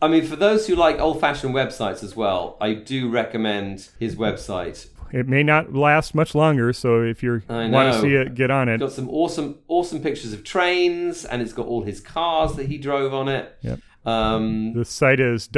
I 0.00 0.08
mean, 0.08 0.24
for 0.24 0.36
those 0.36 0.66
who 0.66 0.74
like 0.74 0.98
old-fashioned 0.98 1.54
websites 1.54 2.02
as 2.04 2.14
well, 2.16 2.56
I 2.60 2.74
do 2.74 3.08
recommend 3.10 3.88
his 3.98 4.16
website. 4.16 4.88
It 5.12 5.28
may 5.28 5.42
not 5.42 5.72
last 5.74 6.14
much 6.14 6.34
longer, 6.34 6.72
so 6.72 7.02
if 7.02 7.22
you 7.22 7.42
want 7.48 7.94
to 7.94 8.00
see 8.00 8.14
it, 8.14 8.34
get 8.34 8.50
on 8.50 8.68
it. 8.68 8.78
Got 8.78 8.92
some 8.92 9.08
awesome, 9.10 9.58
awesome 9.68 10.00
pictures 10.00 10.32
of 10.32 10.42
trains, 10.44 11.24
and 11.24 11.40
it's 11.42 11.52
got 11.52 11.66
all 11.66 11.82
his 11.82 12.00
cars 12.00 12.54
that 12.56 12.66
he 12.66 12.76
drove 12.78 13.14
on 13.14 13.28
it. 13.28 13.56
Yep. 13.62 13.80
Um, 14.04 14.72
The 14.74 14.84
site 14.84 15.18
is 15.20 15.48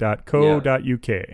www.gstrong.co.uk. 0.00 1.24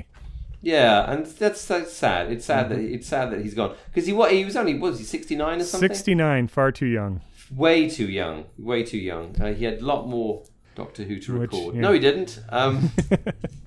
yeah, 0.62 1.10
and 1.12 1.26
that's, 1.26 1.64
that's 1.66 1.92
sad. 1.92 2.32
It's 2.32 2.44
sad 2.44 2.68
that 2.70 2.78
it's 2.78 3.06
sad 3.06 3.30
that 3.32 3.40
he's 3.40 3.54
gone 3.54 3.74
because 3.92 4.06
he 4.06 4.12
wa- 4.12 4.28
he 4.28 4.44
was 4.44 4.56
only 4.56 4.74
what 4.78 4.90
was 4.92 4.98
he 4.98 5.04
sixty 5.04 5.36
nine 5.36 5.60
or 5.60 5.64
something? 5.64 5.88
69, 5.88 6.48
far 6.48 6.72
too 6.72 6.86
young. 6.86 7.20
Way 7.54 7.88
too 7.88 8.06
young. 8.08 8.44
Way 8.58 8.82
too 8.82 8.98
young. 8.98 9.36
Uh, 9.40 9.52
he 9.54 9.64
had 9.64 9.80
a 9.80 9.84
lot 9.84 10.08
more 10.08 10.42
Doctor 10.74 11.04
Who 11.04 11.18
to 11.20 11.38
Which, 11.38 11.52
record. 11.52 11.74
yeah. 11.76 11.80
No, 11.80 11.92
he 11.92 12.00
didn't. 12.00 12.40
Um, 12.48 12.90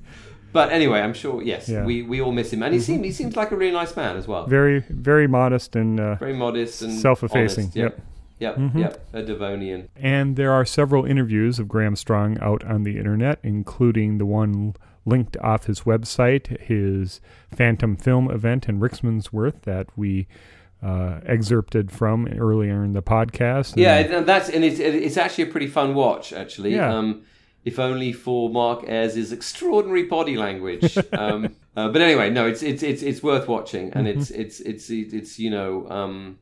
but 0.51 0.71
anyway, 0.71 0.99
I'm 1.01 1.13
sure. 1.13 1.41
Yes, 1.41 1.67
Yeah. 1.69 1.77
Mm-hmm. 1.79 1.85
we, 1.85 2.01
we 2.03 2.21
all 2.21 2.31
miss 2.31 2.51
him, 2.53 2.63
and 2.63 2.73
he 2.73 2.79
seems 2.79 3.03
he 3.03 3.11
seems 3.11 3.35
like 3.35 3.51
a 3.51 3.55
really 3.55 3.73
nice 3.73 3.95
man 3.95 4.17
as 4.17 4.27
well. 4.27 4.45
Very, 4.47 4.79
very 4.89 5.27
modest 5.27 5.75
and 5.75 5.99
uh, 5.99 6.15
Very 6.15 6.33
modest 6.35 6.81
and 6.81 6.93
Self-effacing, 6.93 7.65
honest, 7.65 7.75
Yep. 7.75 8.01
Yep. 8.39 8.55
Mhm. 8.57 8.79
Yep. 8.79 9.05
A 9.13 9.21
Devonian. 9.23 9.89
And 9.97 10.35
there 10.37 10.51
are 10.53 10.63
several 10.63 11.03
interviews 11.05 11.59
of 11.59 11.67
Graham 11.67 11.95
Strong 11.97 12.39
out 12.39 12.63
on 12.63 12.83
the 12.83 12.97
internet, 12.97 13.39
including 13.43 14.17
the 14.17 14.25
one 14.25 14.75
linked 15.05 15.35
off 15.37 15.65
his 15.65 15.81
website, 15.81 16.59
his 16.61 17.19
Fantom 17.53 17.97
Film 17.97 18.31
event 18.31 18.69
in 18.69 18.79
Rickmansworth 18.79 19.61
that 19.63 19.87
we 19.97 20.27
uh, 20.81 21.19
excerpted 21.25 21.91
from 21.91 22.27
earlier 22.37 22.83
in 22.85 22.93
the 22.93 23.01
podcast. 23.01 23.73
Yeah, 23.75 23.97
And- 23.97 24.13
and 24.13 24.25
that's 24.25 24.47
and 24.49 24.63
it's 24.63 24.79
it's 24.79 25.17
actually 25.17 25.43
a 25.45 25.47
pretty 25.47 25.67
fun 25.67 25.93
watch 25.93 26.31
actually. 26.31 26.73
Yeah. 26.75 26.93
Um, 26.95 27.23
if 27.65 27.79
only 27.79 28.13
for 28.13 28.49
Mark 28.49 28.83
Ayres' 28.87 29.31
extraordinary 29.31 30.03
body 30.03 30.37
language. 30.37 30.97
um, 31.13 31.55
uh, 31.75 31.89
but 31.89 32.01
anyway, 32.01 32.29
no, 32.29 32.47
it's 32.47 32.63
it's 32.63 32.83
it's 32.83 33.01
it's 33.01 33.21
worth 33.21 33.47
watching, 33.47 33.91
and 33.93 34.07
it's 34.07 34.31
it's 34.31 34.59
it's 34.59 34.89
it's 34.89 35.39
you 35.39 35.49
know. 35.49 35.87
Um, 35.89 36.39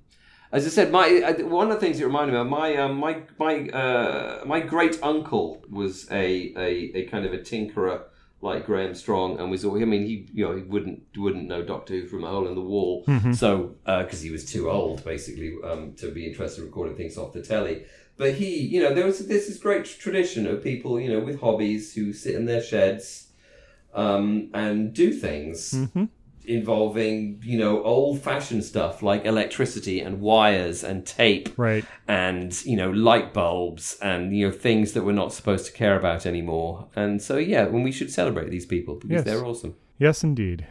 as 0.50 0.66
I 0.66 0.70
said, 0.70 0.92
my 0.92 1.22
uh, 1.22 1.46
one 1.46 1.70
of 1.70 1.74
the 1.74 1.86
things 1.86 2.00
it 2.00 2.06
reminded 2.06 2.34
me 2.34 2.40
of 2.40 2.48
my 2.48 2.76
um, 2.78 2.98
my 2.98 3.22
my 3.38 3.68
uh, 3.70 4.44
my 4.46 4.62
great 4.62 4.98
uncle 5.04 5.64
was 5.70 6.10
a, 6.10 6.54
a 6.56 7.00
a 7.00 7.06
kind 7.08 7.26
of 7.26 7.34
a 7.34 7.38
tinkerer 7.38 8.04
like 8.42 8.66
Graham 8.66 8.96
Strong, 8.96 9.40
and 9.40 9.52
was 9.52 9.66
all. 9.66 9.82
I 9.82 9.86
mean, 9.86 10.06
he 10.06 10.28
you 10.34 10.46
know 10.46 10.56
he 10.56 10.64
wouldn't 10.64 11.04
wouldn't 11.18 11.48
know 11.48 11.64
Doctor 11.64 11.96
Who 11.96 12.08
from 12.08 12.24
a 12.24 12.30
hole 12.30 12.48
in 12.48 12.56
the 12.56 12.62
wall, 12.62 13.04
so 13.34 13.76
because 13.86 14.22
he 14.22 14.32
was 14.32 14.46
too 14.46 14.70
old 14.70 15.04
basically 15.04 15.56
um, 15.64 15.94
to 15.96 16.12
be 16.12 16.26
interested 16.26 16.62
in 16.62 16.68
recording 16.68 16.96
things 16.96 17.18
off 17.18 17.34
the 17.34 17.42
telly. 17.42 17.86
But 18.18 18.34
he, 18.36 18.60
you 18.60 18.82
know, 18.82 18.94
there 18.94 19.06
was 19.06 19.26
there's 19.28 19.48
this 19.48 19.58
great 19.60 19.86
tradition 19.86 20.48
of 20.48 20.64
people, 20.64 21.00
you 21.00 21.10
know, 21.10 21.20
with 21.20 21.40
hobbies 21.40 21.94
who 21.94 22.14
sit 22.14 22.36
in 22.36 22.46
their 22.46 22.62
sheds 22.62 23.28
um, 23.94 24.50
and 24.54 24.94
do 24.94 25.12
things 25.12 25.74
Mhm. 25.74 26.10
involving, 26.46 27.42
you 27.46 27.58
know, 27.58 27.84
old 27.84 28.22
fashioned 28.22 28.64
stuff 28.64 29.04
like 29.04 29.26
electricity 29.26 30.00
and 30.00 30.22
wires 30.22 30.84
and 30.84 31.06
tape 31.06 31.50
Right. 31.58 31.84
and, 32.08 32.54
you 32.66 32.78
know, 32.78 32.90
light 32.90 33.34
bulbs 33.34 33.98
and, 34.02 34.36
you 34.36 34.48
know, 34.48 34.52
things 34.54 34.94
that 34.94 35.04
we're 35.04 35.12
not 35.12 35.34
supposed 35.34 35.66
to 35.68 35.74
care 35.74 35.98
about 35.98 36.26
anymore. 36.26 36.88
And 36.96 37.22
so, 37.22 37.38
yeah, 37.38 37.66
when 37.68 37.84
we 37.84 37.92
should 37.92 38.12
celebrate 38.12 38.50
these 38.50 38.66
people 38.66 38.96
because 38.96 39.12
Yes. 39.12 39.26
they're 39.26 39.46
awesome. 39.46 39.76
Yes, 40.00 40.24
indeed. 40.24 40.66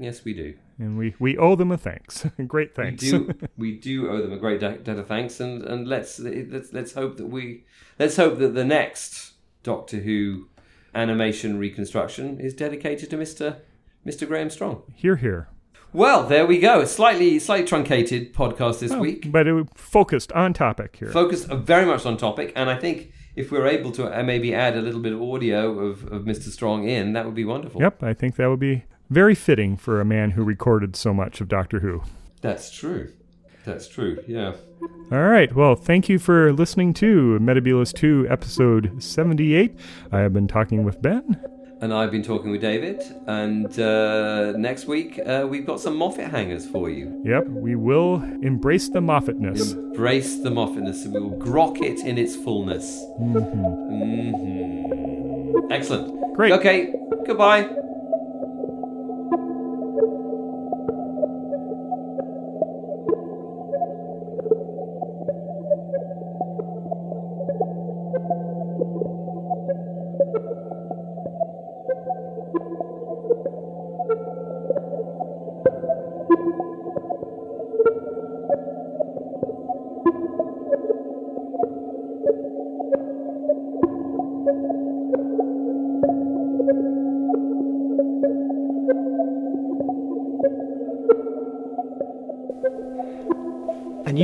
Yes, 0.00 0.24
we 0.24 0.32
do. 0.32 0.54
And 0.78 0.96
we, 0.96 1.14
we 1.18 1.36
owe 1.36 1.56
them 1.56 1.70
a 1.70 1.76
thanks. 1.76 2.26
Great 2.46 2.74
thanks. 2.74 3.02
We 3.04 3.10
do. 3.10 3.34
we 3.58 3.76
do 3.76 4.08
owe 4.10 4.22
them 4.22 4.32
a 4.32 4.38
great 4.38 4.60
debt 4.60 4.88
of 4.88 5.06
thanks, 5.06 5.38
and, 5.40 5.62
and 5.62 5.86
let's 5.86 6.18
let's 6.18 6.72
let's 6.72 6.94
hope 6.94 7.18
that 7.18 7.26
we 7.26 7.64
let's 7.98 8.16
hope 8.16 8.38
that 8.38 8.54
the 8.54 8.64
next 8.64 9.34
Doctor 9.62 9.98
Who 9.98 10.48
animation 10.94 11.58
reconstruction 11.58 12.40
is 12.40 12.54
dedicated 12.54 13.10
to 13.10 13.18
Mister 13.18 13.58
Mister 14.04 14.24
Graham 14.24 14.48
Strong. 14.48 14.82
Here, 14.94 15.16
here. 15.16 15.48
Well, 15.92 16.26
there 16.26 16.46
we 16.46 16.58
go. 16.60 16.80
A 16.80 16.86
slightly 16.86 17.38
slightly 17.38 17.66
truncated 17.66 18.32
podcast 18.32 18.78
this 18.78 18.92
Oh, 18.92 19.00
week, 19.00 19.30
But 19.30 19.46
it 19.46 19.66
focused 19.74 20.32
on 20.32 20.54
topic 20.54 20.96
here. 20.96 21.08
focused 21.08 21.48
very 21.48 21.84
much 21.84 22.06
on 22.06 22.16
topic, 22.16 22.52
and 22.56 22.70
I 22.70 22.76
think 22.78 23.12
if 23.36 23.52
we're 23.52 23.66
able 23.66 23.92
to 23.92 24.18
uh, 24.18 24.22
maybe 24.22 24.54
add 24.54 24.76
a 24.76 24.80
little 24.82 25.00
bit 25.00 25.12
of 25.12 25.20
audio 25.20 25.78
of, 25.78 26.04
of 26.12 26.22
Mr. 26.22 26.48
Strong 26.48 26.88
in, 26.88 27.12
that 27.12 27.26
would 27.26 27.34
be 27.34 27.44
wonderful. 27.44 27.80
Yep, 27.82 28.02
I 28.02 28.14
think 28.14 28.36
that 28.36 28.48
would 28.48 28.60
be 28.60 28.84
very 29.10 29.34
fitting 29.34 29.76
for 29.76 30.00
a 30.00 30.04
man 30.04 30.30
who 30.32 30.42
recorded 30.42 30.96
so 30.96 31.12
much 31.12 31.40
of 31.40 31.48
Doctor 31.48 31.80
Who. 31.80 32.02
That's 32.40 32.70
true. 32.70 33.12
That's 33.64 33.86
true. 33.88 34.22
Yeah. 34.26 34.54
All 35.12 35.24
right. 35.24 35.54
Well, 35.54 35.74
thank 35.74 36.08
you 36.08 36.18
for 36.18 36.52
listening 36.52 36.94
to 36.94 37.38
Metebelis 37.40 37.92
2, 37.92 38.26
episode 38.30 39.02
78. 39.02 39.76
I 40.10 40.20
have 40.20 40.32
been 40.32 40.48
talking 40.48 40.84
with 40.84 41.02
Ben. 41.02 41.38
And 41.82 41.92
I've 41.94 42.10
been 42.10 42.22
talking 42.22 42.50
with 42.50 42.60
David, 42.60 43.00
and 43.26 43.80
uh, 43.80 44.52
next 44.52 44.84
week 44.86 45.18
uh, 45.24 45.46
we've 45.48 45.64
got 45.64 45.80
some 45.80 45.96
Moffat 45.96 46.30
hangers 46.30 46.68
for 46.68 46.90
you. 46.90 47.22
Yep, 47.24 47.46
we 47.48 47.74
will 47.74 48.16
embrace 48.42 48.90
the 48.90 49.00
Moffatness. 49.00 49.72
Embrace 49.72 50.36
the 50.42 50.50
Moffatness, 50.50 51.06
and 51.06 51.14
we 51.14 51.20
will 51.20 51.38
grok 51.38 51.80
it 51.80 52.00
in 52.00 52.18
its 52.18 52.36
fullness. 52.36 53.02
hmm 53.16 53.62
Excellent. 55.70 56.34
Great. 56.34 56.52
Okay, 56.52 56.92
goodbye. 57.26 57.70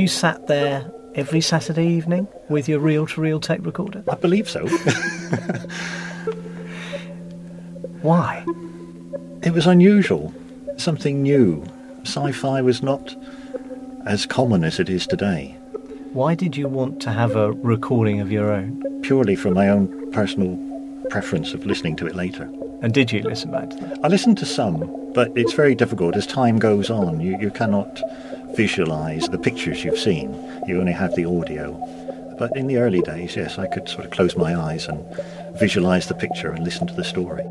You 0.07 0.09
sat 0.09 0.47
there 0.47 0.89
every 1.15 1.41
Saturday 1.41 1.85
evening 1.85 2.29
with 2.47 2.69
your 2.69 2.79
reel 2.79 3.05
to 3.05 3.19
reel 3.19 3.41
tape 3.41 3.65
recorder? 3.65 4.01
I 4.07 4.15
believe 4.15 4.49
so. 4.49 4.65
Why? 8.01 8.45
it 9.43 9.51
was 9.51 9.67
unusual, 9.67 10.33
something 10.77 11.21
new. 11.21 11.61
Sci 12.05 12.31
fi 12.31 12.61
was 12.61 12.81
not 12.81 13.13
as 14.05 14.25
common 14.25 14.63
as 14.63 14.79
it 14.79 14.87
is 14.87 15.05
today, 15.05 15.57
Why 16.13 16.35
did 16.35 16.55
you 16.55 16.69
want 16.69 17.01
to 17.01 17.11
have 17.11 17.35
a 17.35 17.51
recording 17.51 18.21
of 18.21 18.31
your 18.31 18.49
own? 18.53 18.81
purely 19.01 19.35
from 19.35 19.55
my 19.55 19.67
own 19.67 20.09
personal 20.13 20.57
preference 21.09 21.53
of 21.53 21.65
listening 21.65 21.97
to 21.97 22.07
it 22.07 22.15
later. 22.15 22.49
And 22.81 22.93
did 22.93 23.11
you 23.11 23.23
listen 23.23 23.51
back 23.51 23.69
to 23.71 23.75
that? 23.77 23.99
I 24.03 24.07
listened 24.07 24.37
to 24.37 24.45
some, 24.45 24.89
but 25.13 25.31
it's 25.35 25.51
very 25.53 25.75
difficult 25.75 26.15
as 26.15 26.25
time 26.25 26.59
goes 26.59 26.89
on. 26.89 27.19
You, 27.19 27.37
you 27.39 27.51
cannot 27.51 28.01
visualize 28.57 29.29
the 29.29 29.37
pictures 29.37 29.83
you've 29.83 29.99
seen, 29.99 30.33
you 30.65 30.79
only 30.79 30.91
have 30.91 31.13
the 31.15 31.25
audio. 31.25 31.73
But 32.39 32.57
in 32.57 32.65
the 32.65 32.77
early 32.77 33.01
days, 33.01 33.35
yes, 33.35 33.59
I 33.59 33.67
could 33.67 33.87
sort 33.87 34.05
of 34.05 34.11
close 34.11 34.35
my 34.35 34.55
eyes 34.55 34.87
and 34.87 35.05
visualize 35.59 36.07
the 36.07 36.15
picture 36.15 36.49
and 36.49 36.63
listen 36.63 36.87
to 36.87 36.93
the 36.95 37.03
story. 37.03 37.45